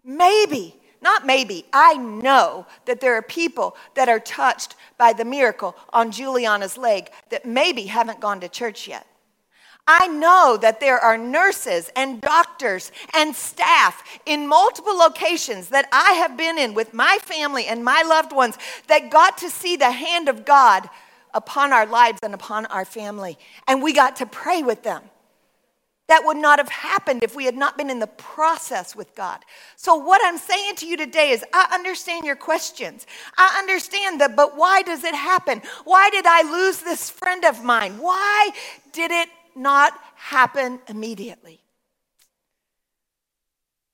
Maybe, 0.10 0.76
not 1.04 1.28
maybe, 1.28 1.66
I 1.72 1.94
know 1.94 2.66
that 2.86 3.00
there 3.00 3.14
are 3.14 3.22
people 3.22 3.78
that 3.94 4.10
are 4.10 4.20
touched 4.20 4.76
by 4.98 5.14
the 5.14 5.24
miracle 5.24 5.76
on 5.94 6.10
Juliana's 6.10 6.80
leg 6.80 7.12
that 7.30 7.46
maybe 7.46 7.84
haven't 7.84 8.20
gone 8.20 8.40
to 8.40 8.50
church 8.50 8.88
yet. 8.88 9.06
I 9.86 10.08
know 10.08 10.58
that 10.60 10.80
there 10.80 10.98
are 10.98 11.16
nurses 11.16 11.92
and 11.96 12.20
doctors 12.22 12.92
and 13.14 13.36
staff 13.36 14.04
in 14.26 14.48
multiple 14.48 14.98
locations 14.98 15.70
that 15.70 15.88
I 15.92 16.14
have 16.14 16.36
been 16.36 16.58
in 16.58 16.74
with 16.74 16.92
my 16.92 17.20
family 17.22 17.68
and 17.68 17.86
my 17.86 18.02
loved 18.02 18.32
ones 18.32 18.58
that 18.88 19.12
got 19.12 19.38
to 19.40 19.50
see 19.52 19.76
the 19.76 19.92
hand 19.92 20.28
of 20.28 20.44
God 20.44 20.90
upon 21.36 21.72
our 21.72 21.86
lives 21.86 22.18
and 22.24 22.34
upon 22.34 22.66
our 22.66 22.84
family. 22.84 23.38
And 23.68 23.84
we 23.84 23.94
got 23.94 24.16
to 24.16 24.26
pray 24.26 24.64
with 24.64 24.82
them. 24.82 25.04
That 26.10 26.26
would 26.26 26.38
not 26.38 26.58
have 26.58 26.70
happened 26.70 27.24
if 27.24 27.36
we 27.36 27.46
had 27.46 27.56
not 27.56 27.78
been 27.78 27.92
in 27.92 28.00
the 28.00 28.08
process 28.08 28.96
with 28.96 29.14
God. 29.14 29.46
So, 29.76 29.96
what 29.96 30.20
I'm 30.26 30.40
saying 30.40 30.76
to 30.78 30.88
you 30.88 30.98
today 30.98 31.30
is 31.30 31.46
I 31.54 31.70
understand 31.72 32.26
your 32.26 32.36
questions. 32.36 33.06
I 33.38 33.58
understand 33.60 34.20
that, 34.20 34.36
but 34.36 34.58
why 34.58 34.82
does 34.82 35.04
it 35.04 35.14
happen? 35.14 35.62
Why 35.86 36.10
did 36.10 36.26
I 36.26 36.42
lose 36.42 36.80
this 36.80 37.12
friend 37.12 37.46
of 37.46 37.64
mine? 37.64 38.00
Why 38.00 38.50
did 38.92 39.12
it 39.12 39.30
not 39.56 39.94
happen 40.16 40.80
immediately? 40.88 41.62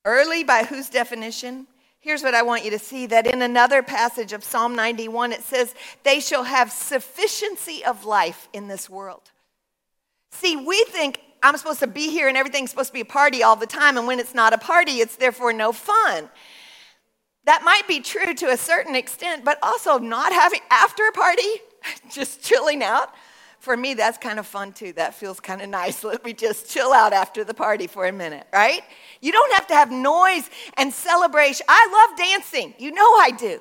Early, 0.05 0.45
by 0.45 0.63
whose 0.63 0.87
definition? 0.87 1.67
Here's 1.99 2.23
what 2.23 2.33
I 2.33 2.43
want 2.43 2.63
you 2.63 2.71
to 2.71 2.79
see 2.79 3.07
that 3.07 3.27
in 3.27 3.41
another 3.41 3.83
passage 3.83 4.31
of 4.31 4.41
Psalm 4.41 4.73
91, 4.73 5.33
it 5.33 5.43
says, 5.43 5.75
They 6.03 6.21
shall 6.21 6.45
have 6.45 6.71
sufficiency 6.71 7.83
of 7.83 8.05
life 8.05 8.47
in 8.53 8.69
this 8.69 8.89
world. 8.89 9.31
See, 10.31 10.55
we 10.55 10.85
think 10.89 11.19
I'm 11.45 11.57
supposed 11.57 11.79
to 11.81 11.87
be 11.87 12.09
here 12.09 12.27
and 12.27 12.35
everything's 12.35 12.71
supposed 12.71 12.89
to 12.89 12.93
be 12.93 13.01
a 13.01 13.05
party 13.05 13.43
all 13.43 13.55
the 13.55 13.67
time, 13.67 13.97
and 13.97 14.07
when 14.07 14.19
it's 14.19 14.33
not 14.33 14.51
a 14.51 14.57
party, 14.57 14.93
it's 14.93 15.15
therefore 15.15 15.53
no 15.53 15.71
fun. 15.71 16.29
That 17.45 17.63
might 17.63 17.87
be 17.87 17.99
true 17.99 18.33
to 18.33 18.47
a 18.47 18.57
certain 18.57 18.95
extent, 18.95 19.45
but 19.45 19.59
also 19.61 19.99
not 19.99 20.33
having 20.33 20.61
after 20.71 21.07
a 21.07 21.11
party, 21.11 21.61
just 22.11 22.43
chilling 22.43 22.81
out. 22.83 23.13
For 23.59 23.77
me, 23.77 23.93
that's 23.93 24.17
kind 24.17 24.39
of 24.39 24.47
fun 24.47 24.73
too. 24.73 24.93
That 24.93 25.13
feels 25.13 25.39
kind 25.39 25.61
of 25.61 25.69
nice. 25.69 26.03
Let 26.03 26.25
me 26.25 26.33
just 26.33 26.69
chill 26.69 26.91
out 26.91 27.13
after 27.13 27.43
the 27.43 27.53
party 27.53 27.85
for 27.85 28.07
a 28.07 28.11
minute, 28.11 28.47
right? 28.51 28.81
You 29.21 29.31
don't 29.31 29.53
have 29.53 29.67
to 29.67 29.75
have 29.75 29.91
noise 29.91 30.49
and 30.77 30.91
celebration. 30.91 31.65
I 31.69 32.07
love 32.09 32.17
dancing. 32.17 32.73
You 32.79 32.91
know 32.91 33.03
I 33.03 33.31
do. 33.37 33.59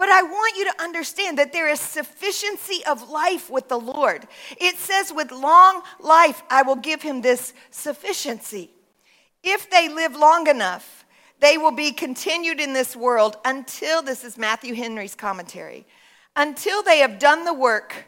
But 0.00 0.08
I 0.08 0.22
want 0.22 0.56
you 0.56 0.64
to 0.64 0.82
understand 0.82 1.36
that 1.36 1.52
there 1.52 1.68
is 1.68 1.78
sufficiency 1.78 2.82
of 2.86 3.10
life 3.10 3.50
with 3.50 3.68
the 3.68 3.78
Lord. 3.78 4.26
It 4.58 4.78
says, 4.78 5.12
with 5.12 5.30
long 5.30 5.82
life, 5.98 6.42
I 6.48 6.62
will 6.62 6.76
give 6.76 7.02
him 7.02 7.20
this 7.20 7.52
sufficiency. 7.70 8.70
If 9.42 9.68
they 9.68 9.90
live 9.90 10.16
long 10.16 10.46
enough, 10.46 11.04
they 11.40 11.58
will 11.58 11.72
be 11.72 11.92
continued 11.92 12.60
in 12.60 12.72
this 12.72 12.96
world 12.96 13.36
until, 13.44 14.00
this 14.00 14.24
is 14.24 14.38
Matthew 14.38 14.74
Henry's 14.74 15.14
commentary, 15.14 15.86
until 16.34 16.82
they 16.82 17.00
have 17.00 17.18
done 17.18 17.44
the 17.44 17.52
work 17.52 18.06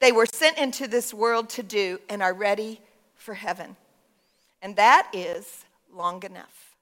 they 0.00 0.12
were 0.12 0.26
sent 0.32 0.56
into 0.56 0.88
this 0.88 1.12
world 1.12 1.50
to 1.50 1.62
do 1.62 2.00
and 2.08 2.22
are 2.22 2.32
ready 2.32 2.80
for 3.14 3.34
heaven. 3.34 3.76
And 4.62 4.74
that 4.76 5.10
is 5.12 5.66
long 5.92 6.22
enough. 6.22 6.76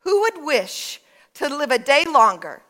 Who 0.00 0.20
would 0.20 0.44
wish 0.44 1.00
to 1.34 1.48
live 1.48 1.70
a 1.70 1.78
day 1.78 2.04
longer 2.04 2.60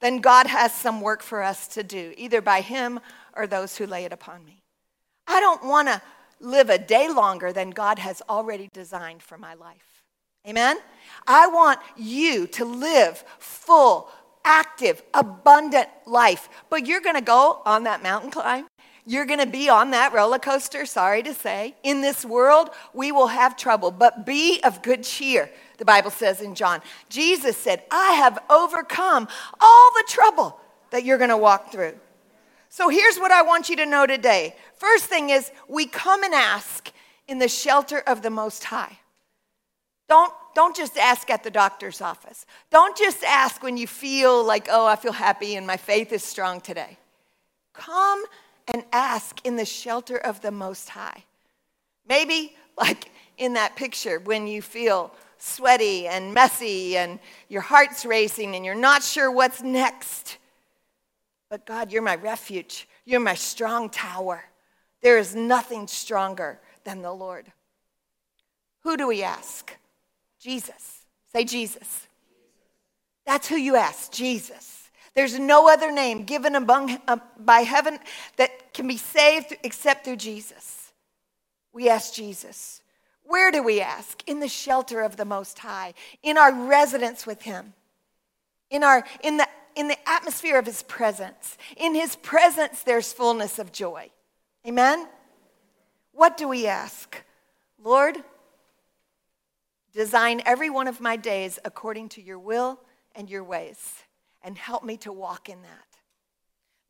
then 0.00 0.18
God 0.18 0.46
has 0.46 0.72
some 0.72 1.00
work 1.00 1.22
for 1.22 1.42
us 1.42 1.66
to 1.68 1.82
do, 1.82 2.14
either 2.16 2.40
by 2.40 2.60
Him 2.60 3.00
or 3.36 3.46
those 3.46 3.76
who 3.76 3.86
lay 3.86 4.04
it 4.04 4.12
upon 4.12 4.44
me. 4.44 4.62
I 5.26 5.40
don't 5.40 5.64
want 5.64 5.88
to 5.88 6.00
live 6.40 6.70
a 6.70 6.78
day 6.78 7.08
longer 7.08 7.52
than 7.52 7.70
God 7.70 7.98
has 7.98 8.22
already 8.28 8.68
designed 8.72 9.22
for 9.22 9.36
my 9.36 9.54
life. 9.54 10.04
Amen? 10.46 10.78
I 11.26 11.48
want 11.48 11.80
you 11.96 12.46
to 12.48 12.64
live 12.64 13.24
full, 13.38 14.08
active, 14.44 15.02
abundant 15.12 15.88
life. 16.06 16.48
But 16.70 16.86
you're 16.86 17.00
going 17.00 17.16
to 17.16 17.20
go 17.20 17.60
on 17.66 17.84
that 17.84 18.02
mountain 18.02 18.30
climb. 18.30 18.66
You're 19.04 19.26
going 19.26 19.40
to 19.40 19.46
be 19.46 19.68
on 19.68 19.90
that 19.92 20.12
roller 20.12 20.38
coaster, 20.38 20.86
sorry 20.86 21.22
to 21.22 21.34
say. 21.34 21.74
In 21.82 22.02
this 22.02 22.24
world, 22.24 22.70
we 22.92 23.10
will 23.10 23.28
have 23.28 23.56
trouble, 23.56 23.90
but 23.90 24.26
be 24.26 24.60
of 24.62 24.82
good 24.82 25.02
cheer 25.02 25.50
the 25.78 25.84
Bible 25.84 26.10
says 26.10 26.40
in 26.40 26.54
John. 26.54 26.82
Jesus 27.08 27.56
said, 27.56 27.82
I 27.90 28.12
have 28.12 28.38
overcome 28.50 29.28
all 29.60 29.90
the 29.94 30.04
trouble 30.08 30.60
that 30.90 31.04
you're 31.04 31.18
going 31.18 31.30
to 31.30 31.36
walk 31.36 31.72
through. 31.72 31.94
So 32.68 32.88
here's 32.88 33.16
what 33.16 33.32
I 33.32 33.42
want 33.42 33.68
you 33.68 33.76
to 33.76 33.86
know 33.86 34.06
today. 34.06 34.54
First 34.74 35.06
thing 35.06 35.30
is, 35.30 35.50
we 35.68 35.86
come 35.86 36.22
and 36.22 36.34
ask 36.34 36.92
in 37.26 37.38
the 37.38 37.48
shelter 37.48 38.00
of 38.00 38.22
the 38.22 38.30
Most 38.30 38.64
High. 38.64 38.98
Don't, 40.08 40.32
don't 40.54 40.76
just 40.76 40.96
ask 40.96 41.30
at 41.30 41.44
the 41.44 41.50
doctor's 41.50 42.00
office. 42.00 42.46
Don't 42.70 42.96
just 42.96 43.22
ask 43.24 43.62
when 43.62 43.76
you 43.76 43.86
feel 43.86 44.44
like, 44.44 44.68
oh, 44.70 44.86
I 44.86 44.96
feel 44.96 45.12
happy 45.12 45.56
and 45.56 45.66
my 45.66 45.76
faith 45.76 46.12
is 46.12 46.24
strong 46.24 46.60
today. 46.60 46.98
Come 47.74 48.24
and 48.66 48.84
ask 48.92 49.44
in 49.44 49.56
the 49.56 49.64
shelter 49.64 50.16
of 50.16 50.40
the 50.40 50.50
Most 50.50 50.90
High. 50.90 51.24
Maybe, 52.08 52.56
like 52.76 53.10
in 53.36 53.54
that 53.54 53.76
picture, 53.76 54.18
when 54.18 54.46
you 54.46 54.62
feel 54.62 55.12
sweaty 55.38 56.06
and 56.06 56.34
messy 56.34 56.96
and 56.96 57.18
your 57.48 57.62
heart's 57.62 58.04
racing 58.04 58.56
and 58.56 58.64
you're 58.64 58.74
not 58.74 59.02
sure 59.02 59.30
what's 59.30 59.62
next. 59.62 60.38
But 61.48 61.64
God, 61.64 61.92
you're 61.92 62.02
my 62.02 62.16
refuge. 62.16 62.88
You're 63.04 63.20
my 63.20 63.34
strong 63.34 63.88
tower. 63.88 64.44
There 65.00 65.18
is 65.18 65.34
nothing 65.34 65.86
stronger 65.86 66.60
than 66.84 67.02
the 67.02 67.12
Lord. 67.12 67.50
Who 68.82 68.96
do 68.96 69.06
we 69.06 69.22
ask? 69.22 69.72
Jesus. 70.40 71.04
Say 71.32 71.44
Jesus. 71.44 72.06
That's 73.26 73.48
who 73.48 73.56
you 73.56 73.76
ask, 73.76 74.10
Jesus. 74.12 74.90
There's 75.14 75.38
no 75.38 75.68
other 75.68 75.90
name 75.90 76.24
given 76.24 76.54
among, 76.54 76.98
uh, 77.08 77.18
by 77.38 77.60
heaven 77.60 77.98
that 78.36 78.72
can 78.72 78.86
be 78.86 78.96
saved 78.96 79.56
except 79.62 80.04
through 80.04 80.16
Jesus. 80.16 80.77
We 81.78 81.88
ask 81.88 82.12
Jesus. 82.12 82.82
Where 83.22 83.52
do 83.52 83.62
we 83.62 83.80
ask? 83.80 84.24
In 84.26 84.40
the 84.40 84.48
shelter 84.48 85.00
of 85.00 85.16
the 85.16 85.24
Most 85.24 85.60
High, 85.60 85.94
in 86.24 86.36
our 86.36 86.52
residence 86.52 87.24
with 87.24 87.42
Him, 87.42 87.72
in, 88.68 88.82
our, 88.82 89.06
in, 89.22 89.36
the, 89.36 89.46
in 89.76 89.86
the 89.86 90.08
atmosphere 90.08 90.58
of 90.58 90.66
His 90.66 90.82
presence. 90.82 91.56
In 91.76 91.94
His 91.94 92.16
presence, 92.16 92.82
there's 92.82 93.12
fullness 93.12 93.60
of 93.60 93.70
joy. 93.70 94.10
Amen? 94.66 95.06
What 96.10 96.36
do 96.36 96.48
we 96.48 96.66
ask? 96.66 97.16
Lord, 97.80 98.16
design 99.92 100.42
every 100.44 100.70
one 100.70 100.88
of 100.88 101.00
my 101.00 101.14
days 101.14 101.60
according 101.64 102.08
to 102.08 102.20
your 102.20 102.40
will 102.40 102.80
and 103.14 103.30
your 103.30 103.44
ways, 103.44 104.02
and 104.42 104.58
help 104.58 104.82
me 104.82 104.96
to 104.96 105.12
walk 105.12 105.48
in 105.48 105.62
that. 105.62 105.97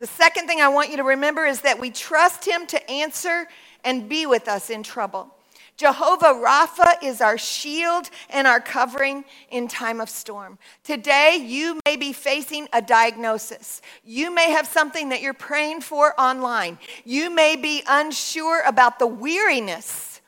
The 0.01 0.07
second 0.07 0.47
thing 0.47 0.61
I 0.61 0.69
want 0.69 0.91
you 0.91 0.97
to 0.99 1.05
remember 1.05 1.45
is 1.45 1.63
that 1.63 1.81
we 1.81 1.91
trust 1.91 2.47
Him 2.47 2.67
to 2.69 2.91
answer 2.91 3.49
and 3.85 4.09
be 4.09 4.27
with 4.27 4.49
us 4.49 4.71
in 4.71 4.83
trouble. 4.83 5.35
Jehovah 5.77 6.35
Rapha 6.35 6.95
is 7.03 7.21
our 7.21 7.39
shield 7.39 8.11
and 8.31 8.49
our 8.49 8.61
covering 8.61 9.25
in 9.51 9.69
time 9.69 10.01
of 10.01 10.11
storm. 10.11 10.59
Today, 10.83 11.37
you 11.37 11.81
may 11.87 11.97
be 11.97 12.13
facing 12.13 12.67
a 12.73 12.83
diagnosis. 12.83 13.81
You 14.05 14.35
may 14.35 14.51
have 14.51 14.67
something 14.67 15.11
that 15.11 15.23
you're 15.23 15.35
praying 15.35 15.83
for 15.83 16.21
online. 16.21 16.79
You 17.05 17.31
may 17.31 17.55
be 17.55 17.85
unsure 17.89 18.63
about 18.67 18.99
the 18.99 19.07
weariness 19.07 20.21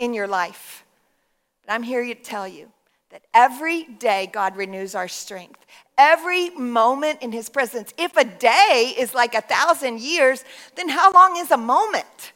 in 0.00 0.12
your 0.12 0.26
life. 0.26 0.84
But 1.64 1.72
I'm 1.72 1.84
here 1.84 2.04
to 2.04 2.14
tell 2.14 2.48
you 2.48 2.72
that 3.16 3.22
every 3.32 3.84
day 3.84 4.28
God 4.30 4.58
renews 4.58 4.94
our 4.94 5.08
strength. 5.08 5.64
Every 5.96 6.50
moment 6.50 7.22
in 7.22 7.32
His 7.32 7.48
presence. 7.48 7.94
If 7.96 8.14
a 8.14 8.26
day 8.26 8.94
is 8.98 9.14
like 9.14 9.34
a 9.34 9.40
thousand 9.40 10.02
years, 10.02 10.44
then 10.74 10.90
how 10.90 11.10
long 11.12 11.38
is 11.38 11.50
a 11.50 11.56
moment? 11.56 12.32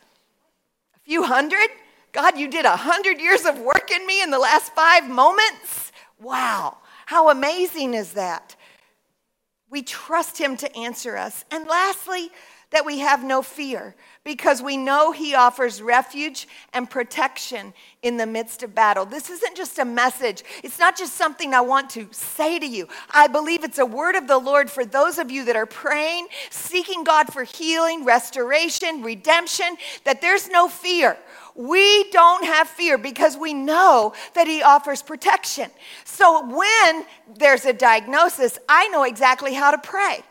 A 0.96 1.00
few 1.00 1.22
hundred? 1.22 1.68
God, 2.12 2.38
you 2.38 2.48
did 2.48 2.64
a 2.64 2.76
hundred 2.76 3.20
years 3.20 3.44
of 3.44 3.58
work 3.58 3.90
in 3.90 4.06
me 4.06 4.22
in 4.22 4.30
the 4.30 4.38
last 4.38 4.74
five 4.74 5.06
moments? 5.06 5.92
Wow, 6.18 6.78
how 7.04 7.28
amazing 7.28 7.92
is 7.92 8.14
that? 8.14 8.56
We 9.68 9.82
trust 9.82 10.38
Him 10.38 10.56
to 10.56 10.76
answer 10.78 11.14
us. 11.14 11.44
And 11.50 11.68
lastly, 11.68 12.30
that 12.70 12.86
we 12.86 13.00
have 13.00 13.24
no 13.24 13.42
fear 13.42 13.94
because 14.24 14.62
we 14.62 14.76
know 14.76 15.12
He 15.12 15.34
offers 15.34 15.82
refuge 15.82 16.46
and 16.72 16.88
protection 16.88 17.72
in 18.02 18.16
the 18.16 18.26
midst 18.26 18.62
of 18.62 18.74
battle. 18.74 19.04
This 19.04 19.30
isn't 19.30 19.56
just 19.56 19.78
a 19.78 19.84
message, 19.84 20.44
it's 20.62 20.78
not 20.78 20.96
just 20.96 21.14
something 21.14 21.54
I 21.54 21.60
want 21.60 21.90
to 21.90 22.08
say 22.12 22.58
to 22.58 22.66
you. 22.66 22.88
I 23.10 23.26
believe 23.26 23.64
it's 23.64 23.78
a 23.78 23.86
word 23.86 24.14
of 24.14 24.28
the 24.28 24.38
Lord 24.38 24.70
for 24.70 24.84
those 24.84 25.18
of 25.18 25.30
you 25.30 25.44
that 25.46 25.56
are 25.56 25.66
praying, 25.66 26.28
seeking 26.50 27.04
God 27.04 27.32
for 27.32 27.44
healing, 27.44 28.04
restoration, 28.04 29.02
redemption, 29.02 29.76
that 30.04 30.20
there's 30.20 30.48
no 30.48 30.68
fear. 30.68 31.16
We 31.54 32.10
don't 32.10 32.44
have 32.44 32.68
fear 32.68 32.96
because 32.96 33.36
we 33.36 33.52
know 33.52 34.14
that 34.34 34.46
He 34.46 34.62
offers 34.62 35.02
protection. 35.02 35.70
So 36.04 36.46
when 36.46 37.04
there's 37.36 37.64
a 37.64 37.72
diagnosis, 37.72 38.58
I 38.68 38.88
know 38.88 39.02
exactly 39.02 39.54
how 39.54 39.70
to 39.70 39.78
pray. 39.78 40.22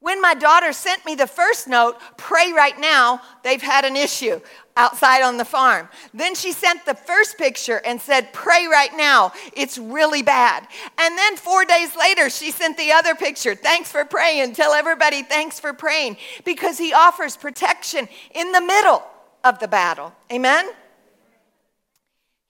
When 0.00 0.20
my 0.20 0.34
daughter 0.34 0.72
sent 0.72 1.06
me 1.06 1.14
the 1.14 1.26
first 1.26 1.66
note, 1.66 1.96
pray 2.18 2.52
right 2.52 2.78
now, 2.78 3.22
they've 3.42 3.62
had 3.62 3.84
an 3.84 3.96
issue 3.96 4.40
outside 4.76 5.22
on 5.22 5.38
the 5.38 5.44
farm. 5.44 5.88
Then 6.12 6.34
she 6.34 6.52
sent 6.52 6.84
the 6.84 6.94
first 6.94 7.38
picture 7.38 7.80
and 7.82 8.00
said, 8.00 8.32
Pray 8.34 8.66
right 8.66 8.94
now, 8.94 9.32
it's 9.54 9.78
really 9.78 10.22
bad. 10.22 10.68
And 10.98 11.16
then 11.16 11.36
four 11.36 11.64
days 11.64 11.96
later, 11.96 12.28
she 12.28 12.50
sent 12.50 12.76
the 12.76 12.92
other 12.92 13.14
picture, 13.14 13.54
Thanks 13.54 13.90
for 13.90 14.04
praying. 14.04 14.52
Tell 14.52 14.74
everybody 14.74 15.22
thanks 15.22 15.58
for 15.58 15.72
praying 15.72 16.18
because 16.44 16.76
he 16.76 16.92
offers 16.92 17.36
protection 17.36 18.06
in 18.34 18.52
the 18.52 18.60
middle 18.60 19.02
of 19.44 19.58
the 19.60 19.68
battle. 19.68 20.12
Amen? 20.30 20.68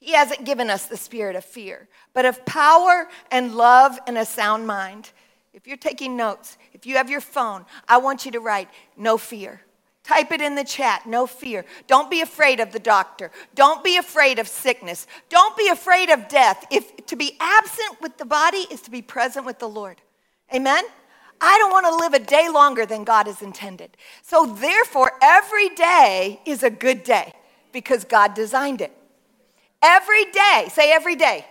He 0.00 0.12
hasn't 0.12 0.44
given 0.44 0.68
us 0.68 0.86
the 0.86 0.96
spirit 0.96 1.36
of 1.36 1.44
fear, 1.44 1.88
but 2.12 2.24
of 2.24 2.44
power 2.44 3.08
and 3.30 3.54
love 3.54 3.98
and 4.06 4.18
a 4.18 4.24
sound 4.24 4.66
mind. 4.66 5.10
If 5.56 5.66
you're 5.66 5.78
taking 5.78 6.18
notes, 6.18 6.58
if 6.74 6.84
you 6.84 6.96
have 6.96 7.08
your 7.08 7.22
phone, 7.22 7.64
I 7.88 7.96
want 7.96 8.26
you 8.26 8.32
to 8.32 8.40
write 8.40 8.68
no 8.94 9.16
fear. 9.16 9.62
Type 10.04 10.30
it 10.30 10.42
in 10.42 10.54
the 10.54 10.62
chat, 10.62 11.06
no 11.06 11.26
fear. 11.26 11.64
Don't 11.86 12.10
be 12.10 12.20
afraid 12.20 12.60
of 12.60 12.72
the 12.72 12.78
doctor. 12.78 13.30
Don't 13.54 13.82
be 13.82 13.96
afraid 13.96 14.38
of 14.38 14.46
sickness. 14.46 15.06
Don't 15.30 15.56
be 15.56 15.68
afraid 15.68 16.10
of 16.10 16.28
death. 16.28 16.64
If 16.70 17.06
to 17.06 17.16
be 17.16 17.38
absent 17.40 18.02
with 18.02 18.18
the 18.18 18.26
body 18.26 18.66
is 18.70 18.82
to 18.82 18.90
be 18.90 19.00
present 19.00 19.46
with 19.46 19.58
the 19.58 19.68
Lord. 19.68 20.02
Amen? 20.54 20.84
I 21.40 21.56
don't 21.58 21.70
want 21.70 21.86
to 21.86 21.96
live 21.96 22.12
a 22.12 22.24
day 22.24 22.50
longer 22.50 22.84
than 22.84 23.04
God 23.04 23.26
has 23.26 23.40
intended. 23.40 23.96
So 24.22 24.44
therefore, 24.44 25.12
every 25.22 25.70
day 25.70 26.38
is 26.44 26.62
a 26.62 26.70
good 26.70 27.02
day 27.02 27.32
because 27.72 28.04
God 28.04 28.34
designed 28.34 28.82
it. 28.82 28.92
Every 29.82 30.26
day, 30.26 30.68
say 30.70 30.92
every 30.92 31.16
day. 31.16 31.46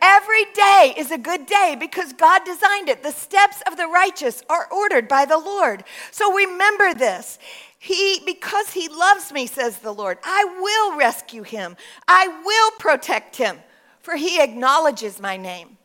Every 0.00 0.44
day 0.54 0.94
is 0.96 1.10
a 1.10 1.18
good 1.18 1.46
day 1.46 1.76
because 1.78 2.12
God 2.12 2.44
designed 2.44 2.88
it. 2.88 3.02
The 3.02 3.12
steps 3.12 3.62
of 3.66 3.76
the 3.76 3.86
righteous 3.86 4.42
are 4.48 4.68
ordered 4.72 5.08
by 5.08 5.24
the 5.24 5.38
Lord. 5.38 5.84
So 6.10 6.34
remember 6.34 6.94
this. 6.94 7.38
He, 7.78 8.20
because 8.26 8.70
he 8.70 8.88
loves 8.88 9.32
me, 9.32 9.46
says 9.46 9.78
the 9.78 9.92
Lord, 9.92 10.18
I 10.24 10.44
will 10.60 10.98
rescue 10.98 11.42
him. 11.42 11.76
I 12.08 12.28
will 12.44 12.70
protect 12.78 13.36
him, 13.36 13.58
for 14.00 14.16
he 14.16 14.40
acknowledges 14.40 15.20
my 15.20 15.36
name. 15.36 15.78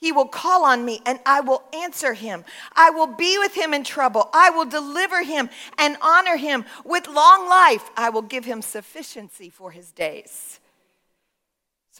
He 0.00 0.12
will 0.12 0.28
call 0.28 0.64
on 0.64 0.84
me 0.84 1.02
and 1.04 1.20
I 1.26 1.40
will 1.40 1.62
answer 1.74 2.14
him. 2.14 2.44
I 2.74 2.88
will 2.90 3.06
be 3.06 3.38
with 3.38 3.54
him 3.54 3.74
in 3.74 3.84
trouble. 3.84 4.30
I 4.32 4.48
will 4.48 4.64
deliver 4.64 5.22
him 5.22 5.50
and 5.76 5.98
honor 6.00 6.36
him. 6.36 6.64
With 6.86 7.06
long 7.06 7.46
life, 7.48 7.90
I 7.96 8.08
will 8.08 8.22
give 8.22 8.46
him 8.46 8.62
sufficiency 8.62 9.50
for 9.50 9.70
his 9.70 9.92
days. 9.92 10.59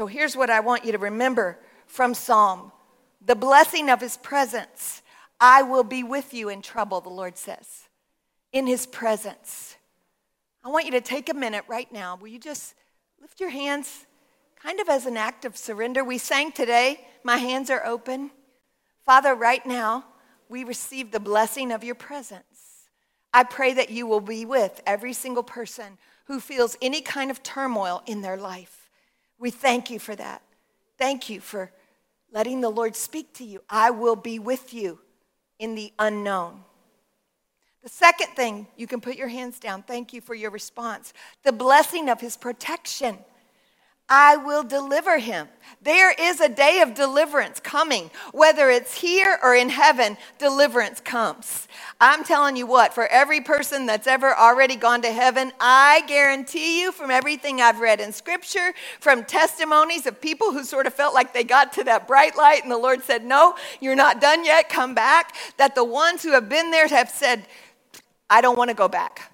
So 0.01 0.07
here's 0.07 0.35
what 0.35 0.49
I 0.49 0.61
want 0.61 0.87
you 0.87 0.93
to 0.93 0.99
remember 0.99 1.59
from 1.87 2.15
Psalm 2.15 2.73
the 3.21 3.37
blessing 3.37 3.91
of 3.91 4.01
his 4.01 4.17
presence. 4.17 5.03
I 5.39 5.61
will 5.61 5.85
be 5.85 6.03
with 6.03 6.33
you 6.33 6.49
in 6.49 6.63
trouble, 6.63 7.03
the 7.03 7.11
Lord 7.11 7.37
says, 7.37 7.87
in 8.51 8.67
his 8.67 8.87
presence. 8.87 9.77
I 10.65 10.71
want 10.71 10.87
you 10.87 10.93
to 10.93 11.03
take 11.03 11.29
a 11.29 11.35
minute 11.35 11.67
right 11.69 11.91
now. 11.93 12.17
Will 12.17 12.29
you 12.29 12.39
just 12.39 12.75
lift 13.21 13.41
your 13.41 13.51
hands 13.51 14.07
kind 14.57 14.81
of 14.81 14.89
as 14.89 15.05
an 15.05 15.19
act 15.19 15.45
of 15.45 15.55
surrender? 15.55 16.03
We 16.03 16.17
sang 16.17 16.53
today, 16.53 17.07
My 17.23 17.37
hands 17.37 17.69
are 17.69 17.85
open. 17.85 18.31
Father, 19.05 19.35
right 19.35 19.67
now, 19.67 20.07
we 20.49 20.65
receive 20.65 21.11
the 21.11 21.21
blessing 21.21 21.71
of 21.71 21.85
your 21.85 21.95
presence. 21.95 22.87
I 23.35 23.45
pray 23.45 23.75
that 23.75 23.91
you 23.91 24.07
will 24.07 24.21
be 24.21 24.47
with 24.47 24.81
every 24.87 25.13
single 25.13 25.43
person 25.43 25.99
who 26.25 26.41
feels 26.41 26.79
any 26.81 27.03
kind 27.03 27.31
of 27.31 27.43
turmoil 27.43 28.03
in 28.07 28.23
their 28.23 28.39
life. 28.39 28.80
We 29.41 29.51
thank 29.51 29.91
you 29.91 29.99
for 29.99 30.15
that. 30.15 30.43
Thank 30.99 31.31
you 31.31 31.41
for 31.41 31.73
letting 32.31 32.61
the 32.61 32.69
Lord 32.69 32.95
speak 32.95 33.33
to 33.35 33.45
you. 33.45 33.63
I 33.69 33.91
will 33.91 34.15
be 34.15 34.39
with 34.39 34.73
you 34.75 35.01
in 35.59 35.75
the 35.75 35.93
unknown. 35.99 36.63
The 37.83 37.89
second 37.89 38.29
thing, 38.37 38.67
you 38.77 38.87
can 38.87 39.01
put 39.01 39.17
your 39.17 39.29
hands 39.29 39.59
down. 39.59 39.83
Thank 39.83 40.13
you 40.13 40.21
for 40.21 40.35
your 40.35 40.51
response. 40.51 41.15
The 41.43 41.53
blessing 41.53 42.11
of 42.11 42.21
his 42.21 42.37
protection. 42.37 43.19
I 44.11 44.37
will 44.37 44.65
deliver 44.65 45.19
him. 45.19 45.49
There 45.83 46.13
is 46.13 46.41
a 46.41 46.49
day 46.49 46.81
of 46.81 46.95
deliverance 46.95 47.61
coming. 47.61 48.11
Whether 48.33 48.69
it's 48.69 48.95
here 48.95 49.39
or 49.43 49.55
in 49.55 49.71
heaven, 49.71 50.19
deliverance 50.39 51.01
comes. 51.01 51.69
I'm 52.01 52.25
telling 52.25 52.57
you 52.57 52.67
what, 52.67 52.93
for 52.93 53.07
every 53.07 53.41
person 53.41 53.87
that's 53.87 54.09
ever 54.09 54.37
already 54.37 54.77
gone 54.77 55.01
to 55.03 55.13
heaven, 55.13 55.53
I 55.61 56.03
guarantee 56.09 56.83
you 56.83 56.93
from 56.93 57.11
everything 57.11 57.61
I've 57.63 57.79
read 57.79 58.01
in 58.01 58.13
scripture, 58.13 58.75
from 58.99 59.25
testimonies 59.25 60.07
of 60.07 60.21
people 60.21 60.53
who 60.53 60.65
sort 60.65 60.87
of 60.87 60.93
felt 60.93 61.15
like 61.15 61.33
they 61.33 61.45
got 61.45 61.73
to 61.75 61.85
that 61.85 62.09
bright 62.09 62.37
light 62.37 62.63
and 62.63 62.71
the 62.73 62.79
Lord 62.79 63.03
said, 63.05 63.25
No, 63.25 63.55
you're 63.81 63.97
not 63.97 64.21
done 64.21 64.45
yet, 64.45 64.69
come 64.69 64.95
back, 64.95 65.37
that 65.57 65.75
the 65.77 65.85
ones 65.85 66.23
who 66.23 66.33
have 66.33 66.49
been 66.49 66.71
there 66.73 66.89
have 66.89 67.11
said, 67.11 67.47
I 68.29 68.41
don't 68.41 68.59
want 68.59 68.71
to 68.71 68.77
go 68.77 68.89
back. 68.89 69.33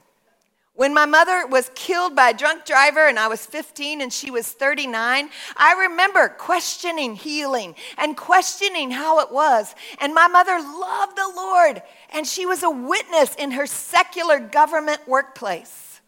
When 0.77 0.93
my 0.93 1.07
mother 1.07 1.47
was 1.47 1.71
killed 1.75 2.15
by 2.15 2.31
a 2.31 2.37
drunk 2.37 2.67
driver 2.67 3.09
and 3.09 3.19
I 3.19 3.29
was 3.29 3.45
15 3.47 4.03
and 4.03 4.13
she 4.13 4.31
was 4.31 4.47
39, 4.47 5.31
I 5.57 5.73
remember 5.89 6.29
questioning 6.29 7.17
healing 7.17 7.75
and 7.97 8.15
questioning 8.15 8.91
how 8.91 9.21
it 9.21 9.33
was. 9.33 9.75
And 10.03 10.15
my 10.15 10.29
mother 10.29 10.59
loved 10.59 11.17
the 11.17 11.33
Lord 11.35 11.83
and 12.13 12.27
she 12.27 12.45
was 12.45 12.63
a 12.63 12.71
witness 12.71 13.35
in 13.37 13.53
her 13.53 13.67
secular 13.67 14.39
government 14.39 15.01
workplace. 15.09 16.03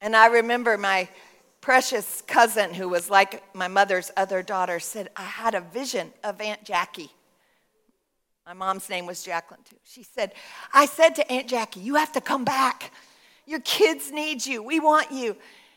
And 0.00 0.16
I 0.16 0.26
remember 0.26 0.76
my 0.76 1.08
precious 1.60 2.22
cousin, 2.26 2.74
who 2.74 2.88
was 2.88 3.08
like 3.08 3.42
my 3.54 3.68
mother's 3.68 4.10
other 4.16 4.42
daughter, 4.42 4.80
said, 4.80 5.10
I 5.16 5.22
had 5.22 5.54
a 5.54 5.60
vision 5.60 6.12
of 6.24 6.40
Aunt 6.40 6.64
Jackie. 6.64 7.10
My 8.44 8.52
mom's 8.52 8.90
name 8.90 9.06
was 9.06 9.22
Jacqueline, 9.22 9.62
too. 9.64 9.76
She 9.84 10.02
said, 10.02 10.34
I 10.72 10.86
said 10.86 11.14
to 11.14 11.32
Aunt 11.32 11.48
Jackie, 11.48 11.80
You 11.80 11.94
have 11.94 12.12
to 12.12 12.20
come 12.20 12.44
back. 12.44 12.92
Your 13.46 13.60
kids 13.60 14.10
need 14.10 14.44
you. 14.44 14.62
We 14.62 14.80
want 14.80 15.12
you. 15.12 15.36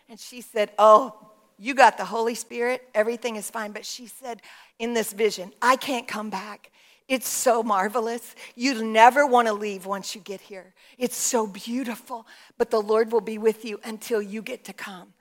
And 0.10 0.19
she 0.19 0.41
said, 0.41 0.71
Oh, 0.77 1.15
you 1.58 1.73
got 1.73 1.97
the 1.97 2.06
Holy 2.06 2.36
Spirit. 2.36 2.88
Everything 2.93 3.36
is 3.36 3.49
fine. 3.49 3.71
But 3.71 3.86
she 3.86 4.08
said 4.08 4.41
in 4.80 4.93
this 4.93 5.13
vision, 5.13 5.51
I 5.62 5.75
can't 5.75 6.08
come 6.08 6.30
back. 6.30 6.71
It's 7.08 7.27
so 7.27 7.63
marvelous. 7.63 8.36
You'll 8.56 8.86
never 8.86 9.25
want 9.25 9.47
to 9.47 9.53
leave 9.53 9.86
once 9.86 10.13
you 10.13 10.21
get 10.21 10.41
here. 10.41 10.73
It's 10.97 11.15
so 11.15 11.47
beautiful, 11.47 12.27
but 12.58 12.69
the 12.69 12.82
Lord 12.82 13.12
will 13.12 13.21
be 13.21 13.38
with 13.38 13.63
you 13.63 13.80
until 13.84 14.21
you 14.21 14.41
get 14.41 14.65
to 14.65 14.73
come. 14.73 15.13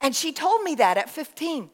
And 0.00 0.14
she 0.14 0.32
told 0.32 0.62
me 0.62 0.76
that 0.76 0.96
at 0.96 1.10
15. 1.10 1.68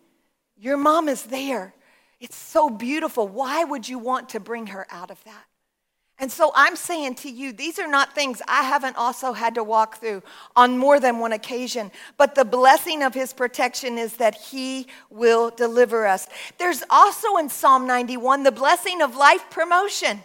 Your 0.56 0.78
mom 0.78 1.08
is 1.08 1.24
there. 1.24 1.74
It's 2.18 2.36
so 2.36 2.70
beautiful. 2.70 3.28
Why 3.28 3.64
would 3.64 3.86
you 3.86 3.98
want 3.98 4.30
to 4.30 4.40
bring 4.40 4.68
her 4.68 4.86
out 4.90 5.10
of 5.10 5.22
that? 5.24 5.44
And 6.18 6.30
so 6.30 6.52
I'm 6.54 6.76
saying 6.76 7.16
to 7.16 7.30
you, 7.30 7.52
these 7.52 7.78
are 7.80 7.88
not 7.88 8.14
things 8.14 8.40
I 8.46 8.62
haven't 8.62 8.96
also 8.96 9.32
had 9.32 9.56
to 9.56 9.64
walk 9.64 9.98
through 9.98 10.22
on 10.54 10.78
more 10.78 11.00
than 11.00 11.18
one 11.18 11.32
occasion. 11.32 11.90
But 12.16 12.36
the 12.36 12.44
blessing 12.44 13.02
of 13.02 13.14
his 13.14 13.32
protection 13.32 13.98
is 13.98 14.16
that 14.16 14.36
he 14.36 14.86
will 15.10 15.50
deliver 15.50 16.06
us. 16.06 16.28
There's 16.58 16.84
also 16.88 17.36
in 17.38 17.48
Psalm 17.48 17.86
91 17.86 18.44
the 18.44 18.52
blessing 18.52 19.02
of 19.02 19.16
life 19.16 19.44
promotion. 19.50 20.20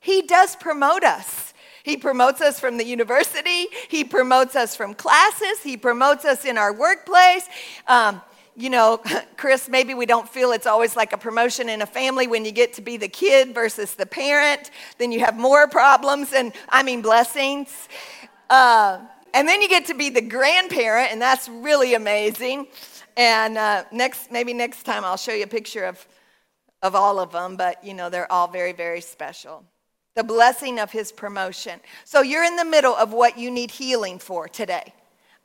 He 0.00 0.20
does 0.20 0.54
promote 0.56 1.02
us. 1.02 1.54
He 1.82 1.96
promotes 1.96 2.40
us 2.40 2.60
from 2.60 2.76
the 2.76 2.84
university. 2.84 3.66
He 3.88 4.04
promotes 4.04 4.54
us 4.54 4.76
from 4.76 4.94
classes. 4.94 5.62
He 5.62 5.76
promotes 5.76 6.24
us 6.24 6.44
in 6.44 6.58
our 6.58 6.72
workplace. 6.72 7.48
Um, 7.88 8.20
you 8.56 8.70
know, 8.70 9.00
Chris, 9.36 9.68
maybe 9.68 9.94
we 9.94 10.06
don't 10.06 10.28
feel 10.28 10.52
it's 10.52 10.66
always 10.66 10.96
like 10.96 11.12
a 11.12 11.18
promotion 11.18 11.68
in 11.68 11.82
a 11.82 11.86
family 11.86 12.26
when 12.26 12.44
you 12.44 12.52
get 12.52 12.72
to 12.74 12.82
be 12.82 12.96
the 12.96 13.08
kid 13.08 13.54
versus 13.54 13.94
the 13.94 14.06
parent. 14.06 14.70
Then 14.98 15.12
you 15.12 15.20
have 15.20 15.38
more 15.38 15.68
problems 15.68 16.32
and, 16.32 16.52
I 16.68 16.82
mean, 16.82 17.02
blessings. 17.02 17.88
Uh, 18.50 19.00
And 19.34 19.48
then 19.48 19.62
you 19.62 19.68
get 19.68 19.86
to 19.86 19.94
be 19.94 20.10
the 20.10 20.20
grandparent, 20.20 21.10
and 21.10 21.20
that's 21.20 21.48
really 21.48 21.94
amazing. 21.94 22.66
And 23.16 23.56
uh, 23.56 23.84
next, 23.90 24.30
maybe 24.30 24.52
next 24.52 24.82
time 24.84 25.04
I'll 25.04 25.16
show 25.16 25.32
you 25.32 25.44
a 25.44 25.46
picture 25.46 25.84
of, 25.84 26.06
of 26.82 26.94
all 26.94 27.18
of 27.18 27.32
them, 27.32 27.56
but 27.56 27.82
you 27.82 27.94
know, 27.94 28.10
they're 28.10 28.30
all 28.30 28.48
very, 28.48 28.72
very 28.72 29.00
special. 29.00 29.64
The 30.16 30.24
blessing 30.24 30.78
of 30.78 30.90
his 30.90 31.12
promotion. 31.12 31.80
So 32.04 32.20
you're 32.20 32.44
in 32.44 32.56
the 32.56 32.64
middle 32.64 32.94
of 32.94 33.12
what 33.12 33.38
you 33.38 33.50
need 33.50 33.70
healing 33.70 34.18
for 34.18 34.48
today. 34.48 34.92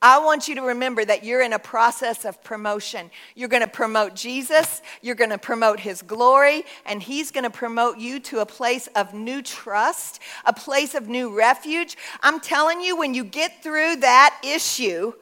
I 0.00 0.20
want 0.20 0.46
you 0.46 0.54
to 0.54 0.62
remember 0.62 1.04
that 1.04 1.24
you're 1.24 1.42
in 1.42 1.52
a 1.52 1.58
process 1.58 2.24
of 2.24 2.42
promotion. 2.44 3.10
You're 3.34 3.48
going 3.48 3.64
to 3.64 3.68
promote 3.68 4.14
Jesus, 4.14 4.80
you're 5.02 5.16
going 5.16 5.30
to 5.30 5.38
promote 5.38 5.80
his 5.80 6.02
glory, 6.02 6.64
and 6.86 7.02
he's 7.02 7.32
going 7.32 7.44
to 7.44 7.50
promote 7.50 7.98
you 7.98 8.20
to 8.20 8.38
a 8.38 8.46
place 8.46 8.86
of 8.94 9.12
new 9.12 9.42
trust, 9.42 10.20
a 10.44 10.52
place 10.52 10.94
of 10.94 11.08
new 11.08 11.36
refuge. 11.36 11.96
I'm 12.22 12.38
telling 12.38 12.80
you, 12.80 12.96
when 12.96 13.12
you 13.12 13.24
get 13.24 13.60
through 13.62 13.96
that 13.96 14.38
issue, 14.44 15.14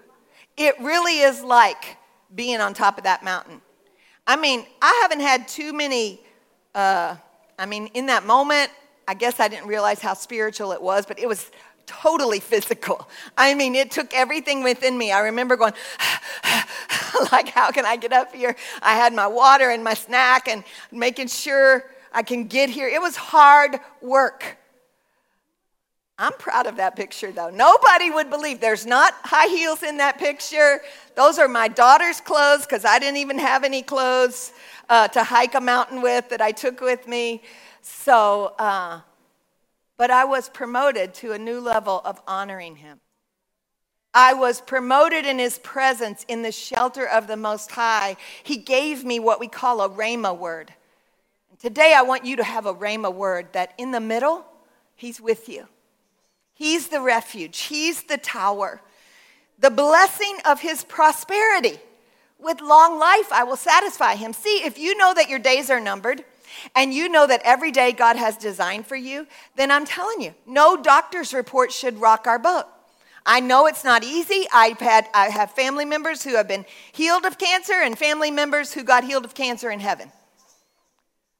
it 0.58 0.78
really 0.80 1.20
is 1.20 1.42
like 1.42 1.96
being 2.34 2.60
on 2.60 2.74
top 2.74 2.98
of 2.98 3.04
that 3.04 3.24
mountain. 3.24 3.62
I 4.26 4.36
mean, 4.36 4.66
I 4.82 4.98
haven't 5.02 5.20
had 5.20 5.48
too 5.48 5.72
many, 5.72 6.20
uh, 6.74 7.16
I 7.58 7.64
mean, 7.64 7.86
in 7.94 8.06
that 8.06 8.26
moment, 8.26 8.70
I 9.08 9.14
guess 9.14 9.38
I 9.38 9.48
didn't 9.48 9.68
realize 9.68 10.00
how 10.00 10.14
spiritual 10.14 10.72
it 10.72 10.82
was, 10.82 11.06
but 11.06 11.18
it 11.18 11.28
was 11.28 11.50
totally 11.86 12.40
physical. 12.40 13.08
I 13.36 13.54
mean, 13.54 13.74
it 13.74 13.90
took 13.90 14.12
everything 14.14 14.62
within 14.62 14.96
me. 14.98 15.12
I 15.12 15.20
remember 15.20 15.56
going, 15.56 15.72
like, 17.32 17.48
how 17.48 17.70
can 17.70 17.86
I 17.86 17.96
get 17.96 18.12
up 18.12 18.34
here? 18.34 18.56
I 18.82 18.94
had 18.94 19.14
my 19.14 19.26
water 19.26 19.70
and 19.70 19.82
my 19.82 19.94
snack 19.94 20.48
and 20.48 20.64
making 20.92 21.28
sure 21.28 21.84
I 22.12 22.22
can 22.22 22.46
get 22.46 22.70
here. 22.70 22.88
It 22.88 23.00
was 23.00 23.16
hard 23.16 23.78
work. 24.00 24.58
I'm 26.18 26.32
proud 26.32 26.66
of 26.66 26.76
that 26.76 26.96
picture 26.96 27.30
though. 27.30 27.50
Nobody 27.50 28.10
would 28.10 28.30
believe 28.30 28.58
there's 28.58 28.86
not 28.86 29.12
high 29.22 29.48
heels 29.48 29.82
in 29.82 29.98
that 29.98 30.18
picture. 30.18 30.80
Those 31.14 31.38
are 31.38 31.46
my 31.46 31.68
daughter's 31.68 32.22
clothes 32.22 32.62
because 32.62 32.86
I 32.86 32.98
didn't 32.98 33.18
even 33.18 33.38
have 33.38 33.64
any 33.64 33.82
clothes 33.82 34.52
uh, 34.88 35.08
to 35.08 35.22
hike 35.22 35.54
a 35.54 35.60
mountain 35.60 36.00
with 36.00 36.30
that 36.30 36.40
I 36.40 36.52
took 36.52 36.80
with 36.80 37.06
me. 37.06 37.42
So, 37.82 38.54
uh, 38.58 39.00
but 39.96 40.10
I 40.10 40.24
was 40.24 40.48
promoted 40.48 41.14
to 41.14 41.32
a 41.32 41.38
new 41.38 41.60
level 41.60 42.00
of 42.04 42.20
honoring 42.26 42.76
him. 42.76 43.00
I 44.12 44.32
was 44.32 44.60
promoted 44.62 45.26
in 45.26 45.38
his 45.38 45.58
presence 45.58 46.24
in 46.26 46.42
the 46.42 46.52
shelter 46.52 47.06
of 47.06 47.26
the 47.26 47.36
Most 47.36 47.70
High. 47.72 48.16
He 48.42 48.56
gave 48.56 49.04
me 49.04 49.20
what 49.20 49.40
we 49.40 49.48
call 49.48 49.82
a 49.82 49.90
Rhema 49.90 50.36
word. 50.36 50.72
Today 51.58 51.94
I 51.94 52.02
want 52.02 52.24
you 52.24 52.36
to 52.36 52.44
have 52.44 52.66
a 52.66 52.74
Rhema 52.74 53.12
word 53.12 53.52
that 53.52 53.74
in 53.76 53.90
the 53.90 54.00
middle, 54.00 54.44
he's 54.94 55.20
with 55.20 55.48
you. 55.48 55.66
He's 56.54 56.88
the 56.88 57.00
refuge, 57.00 57.58
he's 57.60 58.04
the 58.04 58.16
tower. 58.16 58.80
The 59.58 59.70
blessing 59.70 60.38
of 60.46 60.60
his 60.60 60.84
prosperity. 60.84 61.78
With 62.38 62.60
long 62.60 62.98
life, 62.98 63.32
I 63.32 63.44
will 63.44 63.56
satisfy 63.56 64.16
him. 64.16 64.34
See, 64.34 64.62
if 64.64 64.78
you 64.78 64.96
know 64.96 65.14
that 65.14 65.30
your 65.30 65.38
days 65.38 65.70
are 65.70 65.80
numbered, 65.80 66.24
and 66.74 66.92
you 66.92 67.08
know 67.08 67.26
that 67.26 67.42
every 67.44 67.70
day 67.70 67.92
God 67.92 68.16
has 68.16 68.36
designed 68.36 68.86
for 68.86 68.96
you, 68.96 69.26
then 69.56 69.70
I'm 69.70 69.84
telling 69.84 70.20
you, 70.20 70.34
no 70.46 70.76
doctor's 70.76 71.32
report 71.34 71.72
should 71.72 72.00
rock 72.00 72.26
our 72.26 72.38
boat. 72.38 72.66
I 73.24 73.40
know 73.40 73.66
it's 73.66 73.82
not 73.82 74.04
easy. 74.04 74.46
I've 74.54 74.78
had, 74.78 75.08
I 75.12 75.30
have 75.30 75.50
family 75.50 75.84
members 75.84 76.22
who 76.22 76.36
have 76.36 76.46
been 76.46 76.64
healed 76.92 77.24
of 77.24 77.38
cancer 77.38 77.74
and 77.74 77.98
family 77.98 78.30
members 78.30 78.72
who 78.72 78.84
got 78.84 79.02
healed 79.02 79.24
of 79.24 79.34
cancer 79.34 79.70
in 79.70 79.80
heaven. 79.80 80.12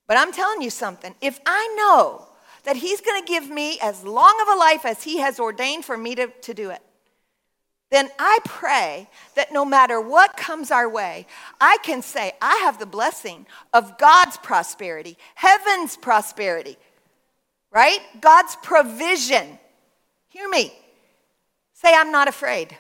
But 0.09 0.17
I'm 0.17 0.33
telling 0.33 0.63
you 0.63 0.71
something. 0.71 1.15
If 1.21 1.39
I 1.47 1.75
know 1.77 2.27
that 2.65 2.77
He's 2.77 3.01
going 3.01 3.23
to 3.23 3.27
give 3.27 3.49
me 3.49 3.79
as 3.81 4.05
long 4.05 4.37
of 4.43 4.57
a 4.57 4.59
life 4.59 4.85
as 4.85 5.05
He 5.05 5.19
has 5.19 5.39
ordained 5.39 5.85
for 5.85 5.97
me 5.97 6.17
to, 6.17 6.27
to 6.27 6.55
do 6.55 6.71
it, 6.71 6.81
then 7.91 8.09
I 8.19 8.39
pray 8.45 9.09
that 9.37 9.53
no 9.53 9.65
matter 9.65 10.01
what 10.01 10.37
comes 10.37 10.71
our 10.71 10.89
way, 10.89 11.27
I 11.61 11.79
can 11.83 12.03
say, 12.03 12.33
I 12.43 12.57
have 12.65 12.79
the 12.79 12.87
blessing 12.87 13.47
of 13.73 13.97
God's 13.97 14.37
prosperity, 14.39 15.17
heaven's 15.37 15.97
prosperity, 15.97 16.77
right? 17.71 18.01
God's 18.21 18.57
provision. 18.63 19.59
Hear 20.29 20.49
me. 20.49 20.73
Say, 21.75 21.95
I'm 21.95 22.11
not 22.11 22.27
afraid. 22.27 22.77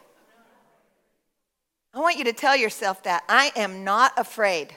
I 1.94 2.00
want 2.00 2.18
you 2.18 2.24
to 2.24 2.32
tell 2.32 2.56
yourself 2.56 3.04
that. 3.04 3.22
I 3.28 3.52
am 3.56 3.84
not 3.84 4.12
afraid. 4.16 4.74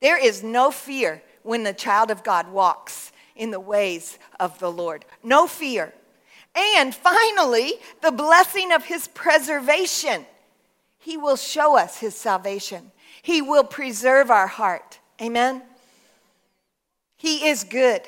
There 0.00 0.18
is 0.18 0.42
no 0.42 0.70
fear 0.70 1.22
when 1.42 1.62
the 1.62 1.72
child 1.72 2.10
of 2.10 2.24
God 2.24 2.50
walks 2.50 3.12
in 3.36 3.50
the 3.50 3.60
ways 3.60 4.18
of 4.40 4.58
the 4.58 4.70
Lord. 4.70 5.04
No 5.22 5.46
fear. 5.46 5.92
And 6.58 6.94
finally, 6.94 7.74
the 8.02 8.10
blessing 8.10 8.72
of 8.72 8.84
his 8.84 9.08
preservation. 9.08 10.26
He 10.98 11.16
will 11.16 11.36
show 11.36 11.76
us 11.76 11.98
his 11.98 12.14
salvation, 12.14 12.90
he 13.22 13.42
will 13.42 13.64
preserve 13.64 14.30
our 14.30 14.46
heart. 14.46 14.98
Amen. 15.20 15.62
He 17.16 17.48
is 17.48 17.64
good. 17.64 18.02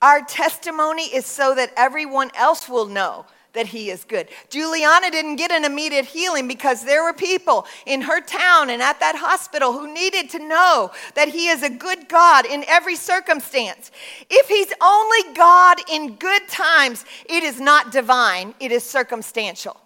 Our 0.00 0.22
testimony 0.22 1.04
is 1.04 1.26
so 1.26 1.54
that 1.54 1.72
everyone 1.76 2.32
else 2.34 2.68
will 2.68 2.86
know 2.86 3.26
that 3.52 3.66
he 3.66 3.90
is 3.90 4.04
good. 4.04 4.28
Juliana 4.48 5.10
didn't 5.10 5.36
get 5.36 5.50
an 5.50 5.64
immediate 5.64 6.06
healing 6.06 6.48
because 6.48 6.84
there 6.84 7.02
were 7.02 7.12
people 7.12 7.66
in 7.86 8.02
her 8.02 8.20
town 8.20 8.70
and 8.70 8.82
at 8.82 9.00
that 9.00 9.16
hospital 9.16 9.72
who 9.72 9.92
needed 9.92 10.30
to 10.30 10.38
know 10.38 10.90
that 11.14 11.28
he 11.28 11.48
is 11.48 11.62
a 11.62 11.70
good 11.70 12.08
God 12.08 12.46
in 12.46 12.64
every 12.66 12.96
circumstance. 12.96 13.90
If 14.30 14.48
he's 14.48 14.72
only 14.80 15.34
God 15.34 15.78
in 15.90 16.16
good 16.16 16.48
times, 16.48 17.04
it 17.26 17.42
is 17.42 17.60
not 17.60 17.92
divine, 17.92 18.54
it 18.60 18.72
is 18.72 18.84
circumstantial. 18.84 19.76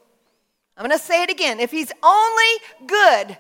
I'm 0.76 0.86
going 0.86 0.98
to 0.98 1.04
say 1.04 1.22
it 1.22 1.30
again. 1.30 1.58
If 1.58 1.70
he's 1.70 1.90
only 2.02 2.86
good 2.86 3.36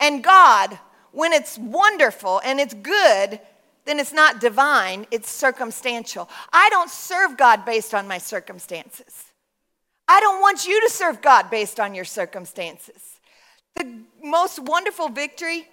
and 0.00 0.24
God 0.24 0.78
when 1.12 1.32
it's 1.32 1.58
wonderful 1.58 2.40
and 2.44 2.58
it's 2.60 2.74
good, 2.74 3.40
then 3.84 3.98
it's 3.98 4.12
not 4.12 4.40
divine, 4.40 5.06
it's 5.10 5.30
circumstantial. 5.30 6.28
I 6.52 6.68
don't 6.70 6.90
serve 6.90 7.36
God 7.36 7.64
based 7.64 7.94
on 7.94 8.06
my 8.06 8.18
circumstances. 8.18 9.29
I 10.10 10.18
don't 10.18 10.40
want 10.40 10.66
you 10.66 10.80
to 10.80 10.90
serve 10.90 11.22
God 11.22 11.50
based 11.50 11.78
on 11.78 11.94
your 11.94 12.04
circumstances. 12.04 13.20
The 13.76 14.02
most 14.20 14.58
wonderful 14.58 15.08
victory 15.08 15.68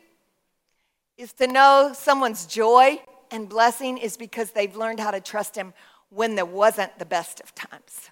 is 1.18 1.34
to 1.34 1.48
know 1.48 1.92
someone's 1.96 2.46
joy 2.46 3.02
and 3.32 3.50
blessing 3.50 3.98
is 3.98 4.16
because 4.16 4.52
they've 4.52 4.76
learned 4.76 5.00
how 5.00 5.10
to 5.10 5.20
trust 5.20 5.56
Him 5.56 5.74
when 6.10 6.36
there 6.36 6.46
wasn't 6.46 7.00
the 7.00 7.06
best 7.06 7.40
of 7.40 7.56
times. 7.56 8.12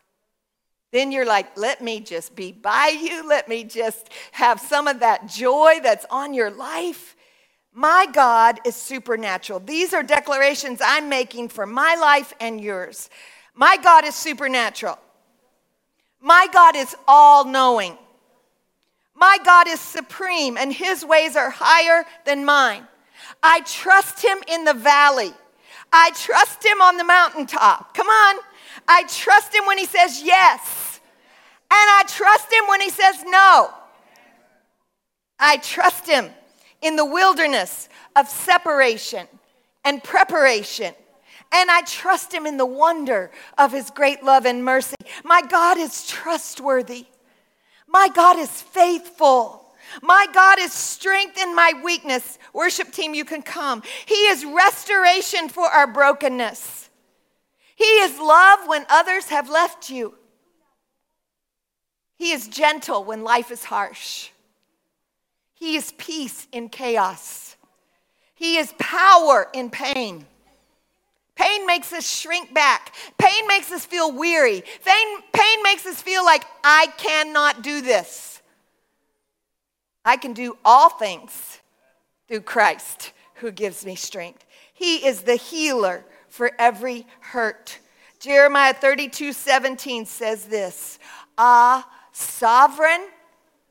Then 0.91 1.11
you're 1.11 1.27
like, 1.27 1.55
let 1.59 1.79
me 1.79 1.99
just 1.99 2.35
be 2.35 2.51
by 2.51 2.87
you. 2.99 3.29
Let 3.29 3.47
me 3.47 3.63
just 3.63 4.09
have 4.31 4.59
some 4.59 4.87
of 4.87 5.01
that 5.01 5.27
joy 5.27 5.79
that's 5.83 6.07
on 6.09 6.33
your 6.33 6.49
life. 6.49 7.15
My 7.71 8.07
God 8.11 8.61
is 8.65 8.75
supernatural. 8.75 9.59
These 9.59 9.93
are 9.93 10.01
declarations 10.01 10.79
I'm 10.83 11.07
making 11.07 11.49
for 11.49 11.67
my 11.67 11.93
life 11.93 12.33
and 12.39 12.59
yours. 12.59 13.11
My 13.53 13.77
God 13.77 14.05
is 14.05 14.15
supernatural. 14.15 14.97
My 16.21 16.47
God 16.51 16.75
is 16.75 16.95
all 17.07 17.45
knowing. 17.45 17.97
My 19.15 19.37
God 19.45 19.67
is 19.67 19.79
supreme, 19.79 20.57
and 20.57 20.73
his 20.73 21.05
ways 21.05 21.35
are 21.35 21.49
higher 21.49 22.05
than 22.25 22.43
mine. 22.45 22.85
I 23.41 23.61
trust 23.61 24.23
him 24.23 24.37
in 24.47 24.65
the 24.65 24.73
valley. 24.73 25.33
I 25.93 26.11
trust 26.11 26.65
him 26.65 26.81
on 26.81 26.97
the 26.97 27.03
mountaintop. 27.03 27.93
Come 27.93 28.07
on. 28.07 28.39
I 28.87 29.03
trust 29.03 29.53
him 29.53 29.65
when 29.65 29.77
he 29.77 29.85
says 29.85 30.21
yes. 30.21 30.99
And 31.71 31.71
I 31.71 32.03
trust 32.07 32.51
him 32.51 32.67
when 32.67 32.81
he 32.81 32.89
says 32.89 33.23
no. 33.25 33.69
I 35.39 35.57
trust 35.57 36.07
him 36.07 36.29
in 36.81 36.95
the 36.95 37.05
wilderness 37.05 37.89
of 38.15 38.27
separation 38.27 39.27
and 39.83 40.03
preparation 40.03 40.93
and 41.55 41.71
I 41.71 41.81
trust 41.83 42.33
him 42.33 42.45
in 42.45 42.57
the 42.57 42.65
wonder 42.65 43.31
of 43.57 43.71
his 43.71 43.89
great 43.89 44.21
love 44.23 44.45
and 44.45 44.63
mercy. 44.63 44.95
My 45.23 45.41
God 45.41 45.77
is 45.77 46.05
trustworthy. 46.05 47.05
My 47.87 48.09
God 48.13 48.37
is 48.37 48.61
faithful. 48.61 49.73
My 50.01 50.27
God 50.33 50.59
is 50.59 50.73
strength 50.73 51.41
in 51.41 51.55
my 51.55 51.71
weakness. 51.81 52.37
Worship 52.51 52.91
team, 52.91 53.13
you 53.13 53.23
can 53.23 53.41
come. 53.41 53.83
He 54.05 54.15
is 54.27 54.43
restoration 54.43 55.47
for 55.47 55.65
our 55.65 55.87
brokenness. 55.87 56.89
He 57.75 57.85
is 57.85 58.19
love 58.19 58.67
when 58.67 58.85
others 58.89 59.29
have 59.29 59.49
left 59.49 59.89
you. 59.89 60.15
He 62.17 62.31
is 62.31 62.49
gentle 62.49 63.05
when 63.05 63.23
life 63.23 63.49
is 63.49 63.63
harsh. 63.63 64.29
He 65.53 65.77
is 65.77 65.93
peace 65.97 66.47
in 66.51 66.67
chaos. 66.67 67.55
He 68.33 68.57
is 68.57 68.73
power 68.77 69.47
in 69.53 69.69
pain. 69.69 70.25
Pain 71.35 71.67
makes 71.67 71.91
us 71.91 72.09
shrink 72.09 72.53
back. 72.53 72.93
Pain 73.17 73.47
makes 73.47 73.71
us 73.71 73.85
feel 73.85 74.11
weary. 74.11 74.63
Pain, 74.85 75.21
pain 75.33 75.63
makes 75.63 75.85
us 75.85 76.01
feel 76.01 76.23
like 76.23 76.45
I 76.63 76.87
cannot 76.97 77.61
do 77.61 77.81
this. 77.81 78.41
I 80.05 80.17
can 80.17 80.33
do 80.33 80.57
all 80.63 80.89
things 80.89 81.59
through 82.27 82.41
Christ 82.41 83.11
who 83.35 83.51
gives 83.51 83.85
me 83.85 83.95
strength. 83.95 84.45
He 84.73 85.05
is 85.05 85.21
the 85.21 85.35
healer 85.35 86.05
for 86.29 86.51
every 86.59 87.07
hurt. 87.19 87.79
Jeremiah 88.19 88.73
32 88.73 89.33
17 89.33 90.05
says 90.05 90.45
this 90.45 90.99
Ah, 91.37 91.89
sovereign. 92.11 93.07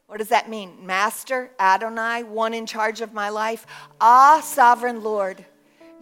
What 0.07 0.19
does 0.19 0.29
that 0.29 0.51
mean? 0.51 0.85
Master, 0.85 1.51
Adonai, 1.59 2.25
one 2.25 2.53
in 2.53 2.67
charge 2.67 3.01
of 3.01 3.15
my 3.15 3.31
life. 3.31 3.67
Ah, 4.01 4.41
sovereign 4.45 5.03
Lord, 5.03 5.45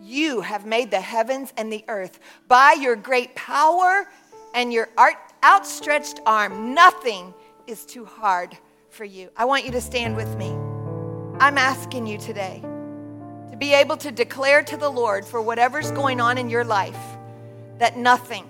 you 0.03 0.41
have 0.41 0.67
made 0.67 0.91
the 0.91 1.01
heavens 1.01 1.53
and 1.57 1.73
the 1.73 1.85
earth. 1.89 2.19
By 2.49 2.73
your 2.73 2.97
great 2.97 3.35
power 3.35 4.09
and 4.55 4.73
your 4.73 4.89
outstretched 5.45 6.21
arm, 6.27 6.75
nothing 6.75 7.33
is 7.67 7.85
too 7.85 8.05
hard 8.05 8.57
for 8.91 9.05
you. 9.05 9.31
I 9.37 9.45
want 9.45 9.65
you 9.65 9.71
to 9.73 9.81
stand 9.81 10.17
with 10.17 10.37
me. 10.37 10.51
I'm 11.41 11.57
asking 11.57 12.07
you 12.07 12.19
today 12.19 12.61
to 13.51 13.57
be 13.57 13.73
able 13.73 13.97
to 13.99 14.11
declare 14.11 14.63
to 14.65 14.77
the 14.77 14.91
Lord 14.91 15.25
for 15.25 15.41
whatever's 15.41 15.91
going 15.93 16.21
on 16.21 16.37
in 16.37 16.51
your 16.51 16.65
life 16.65 16.99
that 17.79 17.97
nothing 17.97 18.47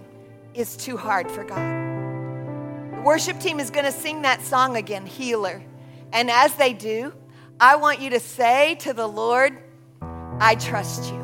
is 0.54 0.76
too 0.76 0.96
hard 0.96 1.30
for 1.30 1.44
God. 1.44 2.96
The 2.96 3.02
worship 3.02 3.40
team 3.40 3.60
is 3.60 3.70
going 3.70 3.84
to 3.84 3.92
sing 3.92 4.22
that 4.22 4.42
song 4.42 4.76
again, 4.76 5.06
Healer. 5.06 5.62
And 6.12 6.30
as 6.30 6.54
they 6.54 6.72
do, 6.72 7.12
I 7.60 7.76
want 7.76 8.00
you 8.00 8.10
to 8.10 8.20
say 8.20 8.74
to 8.76 8.92
the 8.92 9.06
Lord, 9.06 9.56
I 10.40 10.56
trust 10.56 11.12
you. 11.12 11.21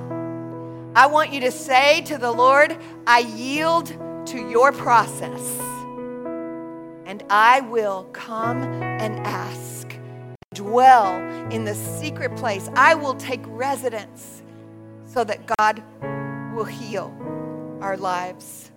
I 0.98 1.06
want 1.06 1.32
you 1.32 1.38
to 1.42 1.52
say 1.52 2.00
to 2.06 2.18
the 2.18 2.32
Lord, 2.32 2.76
I 3.06 3.20
yield 3.20 3.86
to 4.26 4.50
your 4.50 4.72
process. 4.72 5.60
And 7.06 7.22
I 7.30 7.60
will 7.60 8.08
come 8.12 8.64
and 8.64 9.20
ask, 9.24 9.96
dwell 10.54 11.14
in 11.52 11.64
the 11.64 11.76
secret 11.76 12.34
place. 12.34 12.68
I 12.74 12.96
will 12.96 13.14
take 13.14 13.42
residence 13.44 14.42
so 15.04 15.22
that 15.22 15.46
God 15.56 15.84
will 16.52 16.64
heal 16.64 17.16
our 17.80 17.96
lives. 17.96 18.72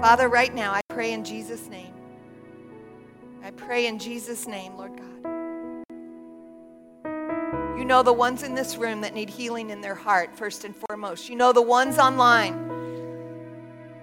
Father, 0.00 0.30
right 0.30 0.54
now, 0.54 0.72
I 0.72 0.80
pray 0.88 1.12
in 1.12 1.24
Jesus' 1.24 1.68
name. 1.68 1.92
I 3.44 3.50
pray 3.50 3.86
in 3.86 3.98
Jesus' 3.98 4.46
name, 4.46 4.78
Lord 4.78 4.96
God. 4.96 5.37
You 7.78 7.84
know 7.84 8.02
the 8.02 8.12
ones 8.12 8.42
in 8.42 8.56
this 8.56 8.76
room 8.76 9.02
that 9.02 9.14
need 9.14 9.30
healing 9.30 9.70
in 9.70 9.80
their 9.80 9.94
heart, 9.94 10.36
first 10.36 10.64
and 10.64 10.74
foremost. 10.74 11.28
You 11.28 11.36
know 11.36 11.52
the 11.52 11.62
ones 11.62 11.96
online 11.96 12.68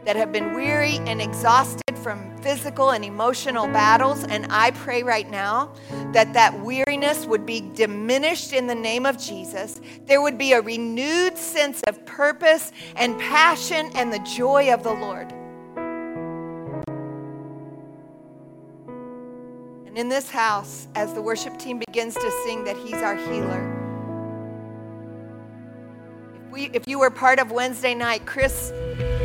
that 0.06 0.16
have 0.16 0.32
been 0.32 0.54
weary 0.54 0.96
and 1.00 1.22
exhausted 1.22 1.98
from 1.98 2.38
physical 2.38 2.92
and 2.92 3.04
emotional 3.04 3.68
battles. 3.68 4.24
And 4.24 4.48
I 4.50 4.72
pray 4.72 5.04
right 5.04 5.30
now 5.30 5.74
that 6.14 6.32
that 6.32 6.58
weariness 6.62 7.26
would 7.26 7.46
be 7.46 7.70
diminished 7.74 8.54
in 8.54 8.66
the 8.66 8.76
name 8.76 9.06
of 9.06 9.18
Jesus. 9.18 9.82
There 10.06 10.22
would 10.22 10.38
be 10.38 10.54
a 10.54 10.62
renewed 10.62 11.38
sense 11.38 11.82
of 11.86 12.06
purpose 12.06 12.72
and 12.96 13.20
passion 13.20 13.92
and 13.94 14.14
the 14.14 14.20
joy 14.20 14.74
of 14.74 14.84
the 14.84 14.94
Lord. 14.94 15.34
In 19.96 20.10
this 20.10 20.30
house, 20.30 20.90
as 20.96 21.14
the 21.14 21.22
worship 21.22 21.58
team 21.58 21.80
begins 21.80 22.16
to 22.16 22.44
sing 22.44 22.66
that 22.66 22.76
He's 22.76 22.96
our 22.96 23.16
healer, 23.16 23.72
if, 26.36 26.52
we, 26.52 26.66
if 26.74 26.86
you 26.86 27.00
were 27.00 27.10
part 27.10 27.40
of 27.40 27.50
Wednesday 27.50 27.96
night, 27.96 28.26
Chris 28.26 28.74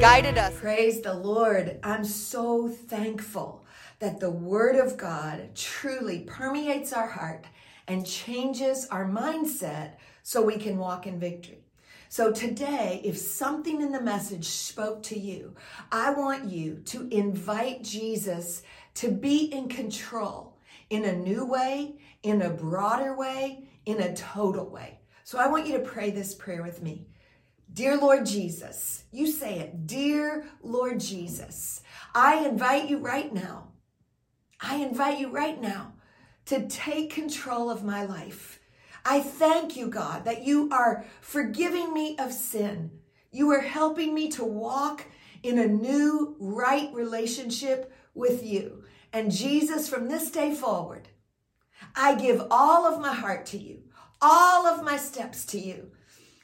guided 0.00 0.38
us. 0.38 0.56
Praise 0.60 1.00
the 1.00 1.12
Lord. 1.12 1.80
I'm 1.82 2.04
so 2.04 2.68
thankful 2.68 3.64
that 3.98 4.20
the 4.20 4.30
Word 4.30 4.76
of 4.76 4.96
God 4.96 5.56
truly 5.56 6.20
permeates 6.20 6.92
our 6.92 7.08
heart 7.08 7.46
and 7.88 8.06
changes 8.06 8.86
our 8.92 9.04
mindset 9.04 9.94
so 10.22 10.40
we 10.40 10.56
can 10.56 10.78
walk 10.78 11.04
in 11.04 11.18
victory. 11.18 11.64
So 12.08 12.30
today, 12.30 13.00
if 13.04 13.18
something 13.18 13.82
in 13.82 13.90
the 13.90 14.00
message 14.00 14.46
spoke 14.46 15.02
to 15.04 15.18
you, 15.18 15.56
I 15.90 16.12
want 16.12 16.44
you 16.44 16.82
to 16.86 17.08
invite 17.10 17.82
Jesus 17.82 18.62
to 18.94 19.10
be 19.10 19.52
in 19.52 19.68
control 19.68 20.49
in 20.90 21.04
a 21.04 21.16
new 21.16 21.46
way, 21.46 21.96
in 22.22 22.42
a 22.42 22.50
broader 22.50 23.16
way, 23.16 23.68
in 23.86 24.00
a 24.00 24.14
total 24.14 24.68
way. 24.68 25.00
So 25.24 25.38
I 25.38 25.46
want 25.46 25.66
you 25.66 25.74
to 25.74 25.84
pray 25.84 26.10
this 26.10 26.34
prayer 26.34 26.62
with 26.62 26.82
me. 26.82 27.06
Dear 27.72 27.96
Lord 27.96 28.26
Jesus, 28.26 29.04
you 29.12 29.28
say 29.28 29.60
it. 29.60 29.86
Dear 29.86 30.44
Lord 30.62 30.98
Jesus, 30.98 31.82
I 32.14 32.44
invite 32.46 32.90
you 32.90 32.98
right 32.98 33.32
now. 33.32 33.68
I 34.60 34.76
invite 34.76 35.20
you 35.20 35.30
right 35.30 35.60
now 35.60 35.94
to 36.46 36.66
take 36.68 37.14
control 37.14 37.70
of 37.70 37.84
my 37.84 38.04
life. 38.04 38.60
I 39.04 39.20
thank 39.20 39.76
you, 39.76 39.86
God, 39.86 40.24
that 40.24 40.42
you 40.42 40.68
are 40.72 41.04
forgiving 41.20 41.94
me 41.94 42.16
of 42.18 42.32
sin. 42.32 42.90
You 43.30 43.50
are 43.52 43.60
helping 43.60 44.14
me 44.14 44.28
to 44.30 44.44
walk 44.44 45.06
in 45.42 45.58
a 45.58 45.66
new, 45.66 46.36
right 46.40 46.92
relationship 46.92 47.92
with 48.14 48.44
you. 48.44 48.82
And 49.12 49.32
Jesus, 49.32 49.88
from 49.88 50.08
this 50.08 50.30
day 50.30 50.54
forward, 50.54 51.08
I 51.96 52.14
give 52.14 52.46
all 52.50 52.86
of 52.86 53.00
my 53.00 53.14
heart 53.14 53.46
to 53.46 53.58
you, 53.58 53.82
all 54.20 54.66
of 54.66 54.84
my 54.84 54.96
steps 54.96 55.44
to 55.46 55.58
you. 55.58 55.90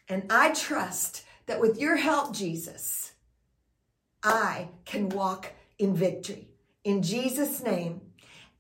And 0.08 0.24
I 0.30 0.52
trust 0.52 1.24
that 1.46 1.60
with 1.60 1.78
your 1.78 1.96
help, 1.96 2.34
Jesus, 2.34 3.12
I 4.22 4.68
can 4.84 5.08
walk 5.08 5.52
in 5.78 5.94
victory. 5.94 6.48
In 6.84 7.02
Jesus' 7.02 7.62
name, 7.62 8.00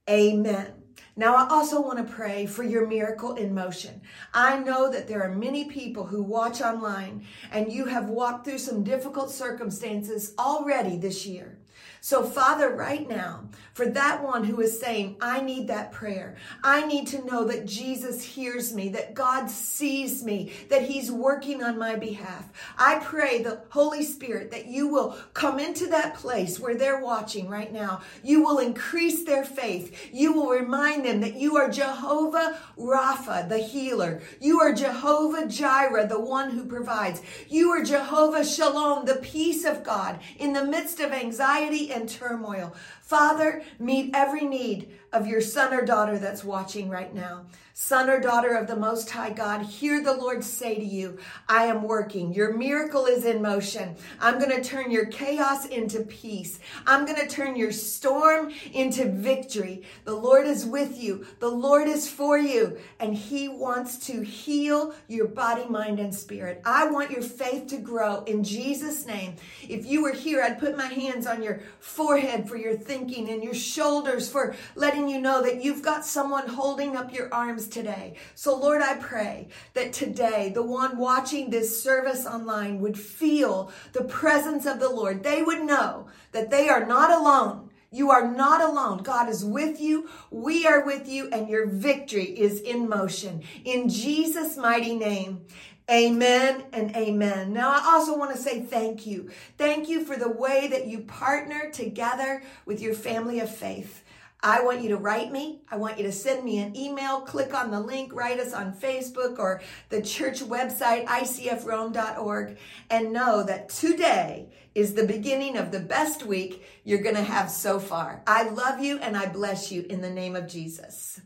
amen. 0.08 0.72
Now, 1.18 1.34
I 1.34 1.48
also 1.48 1.80
want 1.80 1.98
to 1.98 2.12
pray 2.12 2.44
for 2.44 2.62
your 2.62 2.86
miracle 2.86 3.34
in 3.36 3.54
motion. 3.54 4.02
I 4.34 4.58
know 4.58 4.90
that 4.90 5.08
there 5.08 5.22
are 5.22 5.34
many 5.34 5.64
people 5.64 6.04
who 6.04 6.22
watch 6.22 6.60
online 6.60 7.24
and 7.50 7.72
you 7.72 7.86
have 7.86 8.10
walked 8.10 8.44
through 8.44 8.58
some 8.58 8.84
difficult 8.84 9.30
circumstances 9.30 10.34
already 10.38 10.98
this 10.98 11.24
year. 11.24 11.58
So, 12.06 12.22
Father, 12.22 12.70
right 12.70 13.08
now, 13.08 13.48
for 13.72 13.84
that 13.84 14.22
one 14.22 14.44
who 14.44 14.60
is 14.60 14.78
saying, 14.78 15.16
I 15.20 15.40
need 15.40 15.66
that 15.66 15.90
prayer, 15.90 16.36
I 16.62 16.86
need 16.86 17.08
to 17.08 17.24
know 17.24 17.42
that 17.48 17.66
Jesus 17.66 18.22
hears 18.22 18.72
me, 18.72 18.90
that 18.90 19.14
God 19.14 19.50
sees 19.50 20.22
me, 20.22 20.52
that 20.70 20.82
He's 20.82 21.10
working 21.10 21.64
on 21.64 21.80
my 21.80 21.96
behalf. 21.96 22.44
I 22.78 23.00
pray 23.00 23.42
the 23.42 23.62
Holy 23.70 24.04
Spirit 24.04 24.52
that 24.52 24.66
you 24.66 24.86
will 24.86 25.18
come 25.34 25.58
into 25.58 25.88
that 25.88 26.14
place 26.14 26.60
where 26.60 26.76
they're 26.76 27.02
watching 27.02 27.48
right 27.48 27.72
now. 27.72 28.02
You 28.22 28.40
will 28.40 28.60
increase 28.60 29.24
their 29.24 29.44
faith. 29.44 30.10
You 30.12 30.32
will 30.32 30.50
remind 30.50 31.04
them 31.04 31.20
that 31.22 31.34
you 31.34 31.56
are 31.56 31.68
Jehovah 31.68 32.56
Rapha, 32.78 33.48
the 33.48 33.58
healer. 33.58 34.22
You 34.40 34.60
are 34.60 34.72
Jehovah 34.72 35.48
Jireh, 35.48 36.06
the 36.06 36.20
one 36.20 36.50
who 36.50 36.66
provides. 36.66 37.20
You 37.48 37.70
are 37.70 37.82
Jehovah 37.82 38.44
Shalom, 38.44 39.06
the 39.06 39.16
peace 39.16 39.64
of 39.64 39.82
God 39.82 40.20
in 40.38 40.52
the 40.52 40.64
midst 40.64 41.00
of 41.00 41.10
anxiety 41.10 41.95
and 41.96 42.08
turmoil. 42.08 42.74
Father, 43.02 43.62
meet 43.78 44.10
every 44.14 44.44
need 44.44 44.90
of 45.12 45.26
your 45.26 45.40
son 45.40 45.72
or 45.72 45.84
daughter 45.84 46.18
that's 46.18 46.44
watching 46.44 46.88
right 46.88 47.14
now. 47.14 47.46
Son 47.78 48.08
or 48.08 48.18
daughter 48.18 48.54
of 48.54 48.66
the 48.66 48.74
Most 48.74 49.10
High 49.10 49.34
God, 49.34 49.60
hear 49.60 50.02
the 50.02 50.14
Lord 50.14 50.42
say 50.42 50.76
to 50.76 50.84
you, 50.84 51.18
I 51.46 51.66
am 51.66 51.82
working. 51.82 52.32
Your 52.32 52.56
miracle 52.56 53.04
is 53.04 53.26
in 53.26 53.42
motion. 53.42 53.96
I'm 54.18 54.38
going 54.38 54.50
to 54.50 54.64
turn 54.64 54.90
your 54.90 55.04
chaos 55.04 55.66
into 55.66 56.00
peace. 56.00 56.58
I'm 56.86 57.04
going 57.04 57.20
to 57.20 57.28
turn 57.28 57.54
your 57.54 57.72
storm 57.72 58.50
into 58.72 59.12
victory. 59.12 59.82
The 60.06 60.14
Lord 60.14 60.46
is 60.46 60.64
with 60.64 60.98
you. 60.98 61.26
The 61.38 61.50
Lord 61.50 61.86
is 61.86 62.08
for 62.08 62.38
you. 62.38 62.78
And 62.98 63.14
He 63.14 63.46
wants 63.46 63.98
to 64.06 64.22
heal 64.22 64.94
your 65.06 65.28
body, 65.28 65.66
mind, 65.68 66.00
and 66.00 66.14
spirit. 66.14 66.62
I 66.64 66.90
want 66.90 67.10
your 67.10 67.20
faith 67.20 67.66
to 67.66 67.76
grow 67.76 68.24
in 68.24 68.42
Jesus' 68.42 69.04
name. 69.04 69.36
If 69.68 69.84
you 69.84 70.02
were 70.02 70.14
here, 70.14 70.42
I'd 70.42 70.58
put 70.58 70.78
my 70.78 70.86
hands 70.86 71.26
on 71.26 71.42
your 71.42 71.60
forehead 71.80 72.48
for 72.48 72.56
your 72.56 72.74
thinking 72.74 73.28
and 73.28 73.44
your 73.44 73.52
shoulders 73.52 74.30
for 74.30 74.56
letting 74.76 75.10
you 75.10 75.20
know 75.20 75.42
that 75.42 75.62
you've 75.62 75.82
got 75.82 76.06
someone 76.06 76.48
holding 76.48 76.96
up 76.96 77.12
your 77.12 77.32
arms 77.34 77.65
today. 77.66 78.14
So, 78.34 78.56
Lord, 78.56 78.82
I 78.82 78.94
pray 78.96 79.48
that 79.74 79.92
today 79.92 80.50
the 80.54 80.62
one 80.62 80.98
watching 80.98 81.50
this 81.50 81.82
service 81.82 82.26
online 82.26 82.80
would 82.80 82.98
feel 82.98 83.70
the 83.92 84.04
presence 84.04 84.66
of 84.66 84.80
the 84.80 84.88
Lord. 84.88 85.22
They 85.22 85.42
would 85.42 85.62
know 85.62 86.08
that 86.32 86.50
they 86.50 86.68
are 86.68 86.84
not 86.84 87.10
alone. 87.10 87.70
You 87.90 88.10
are 88.10 88.30
not 88.30 88.60
alone. 88.60 89.02
God 89.02 89.28
is 89.28 89.44
with 89.44 89.80
you. 89.80 90.08
We 90.30 90.66
are 90.66 90.84
with 90.84 91.08
you, 91.08 91.28
and 91.30 91.48
your 91.48 91.66
victory 91.66 92.24
is 92.24 92.60
in 92.60 92.88
motion. 92.88 93.42
In 93.64 93.88
Jesus' 93.88 94.56
mighty 94.56 94.96
name. 94.96 95.46
Amen 95.88 96.64
and 96.72 96.96
amen. 96.96 97.52
Now, 97.52 97.70
I 97.70 97.94
also 97.94 98.18
want 98.18 98.34
to 98.34 98.42
say 98.42 98.60
thank 98.60 99.06
you. 99.06 99.30
Thank 99.56 99.88
you 99.88 100.04
for 100.04 100.16
the 100.16 100.28
way 100.28 100.66
that 100.66 100.88
you 100.88 100.98
partner 101.02 101.70
together 101.70 102.42
with 102.64 102.80
your 102.80 102.92
family 102.92 103.38
of 103.38 103.54
faith. 103.54 104.02
I 104.42 104.62
want 104.62 104.82
you 104.82 104.90
to 104.90 104.96
write 104.96 105.32
me. 105.32 105.62
I 105.70 105.76
want 105.76 105.98
you 105.98 106.04
to 106.04 106.12
send 106.12 106.44
me 106.44 106.58
an 106.58 106.76
email. 106.76 107.20
Click 107.20 107.54
on 107.54 107.70
the 107.70 107.80
link, 107.80 108.14
write 108.14 108.38
us 108.38 108.52
on 108.52 108.74
Facebook 108.74 109.38
or 109.38 109.62
the 109.88 110.02
church 110.02 110.40
website, 110.40 111.06
icfrome.org, 111.06 112.58
and 112.90 113.12
know 113.12 113.42
that 113.42 113.68
today 113.70 114.50
is 114.74 114.94
the 114.94 115.06
beginning 115.06 115.56
of 115.56 115.72
the 115.72 115.80
best 115.80 116.24
week 116.24 116.64
you're 116.84 117.02
going 117.02 117.16
to 117.16 117.22
have 117.22 117.50
so 117.50 117.80
far. 117.80 118.22
I 118.26 118.48
love 118.50 118.80
you 118.80 118.98
and 118.98 119.16
I 119.16 119.26
bless 119.26 119.72
you 119.72 119.86
in 119.88 120.02
the 120.02 120.10
name 120.10 120.36
of 120.36 120.46
Jesus. 120.46 121.20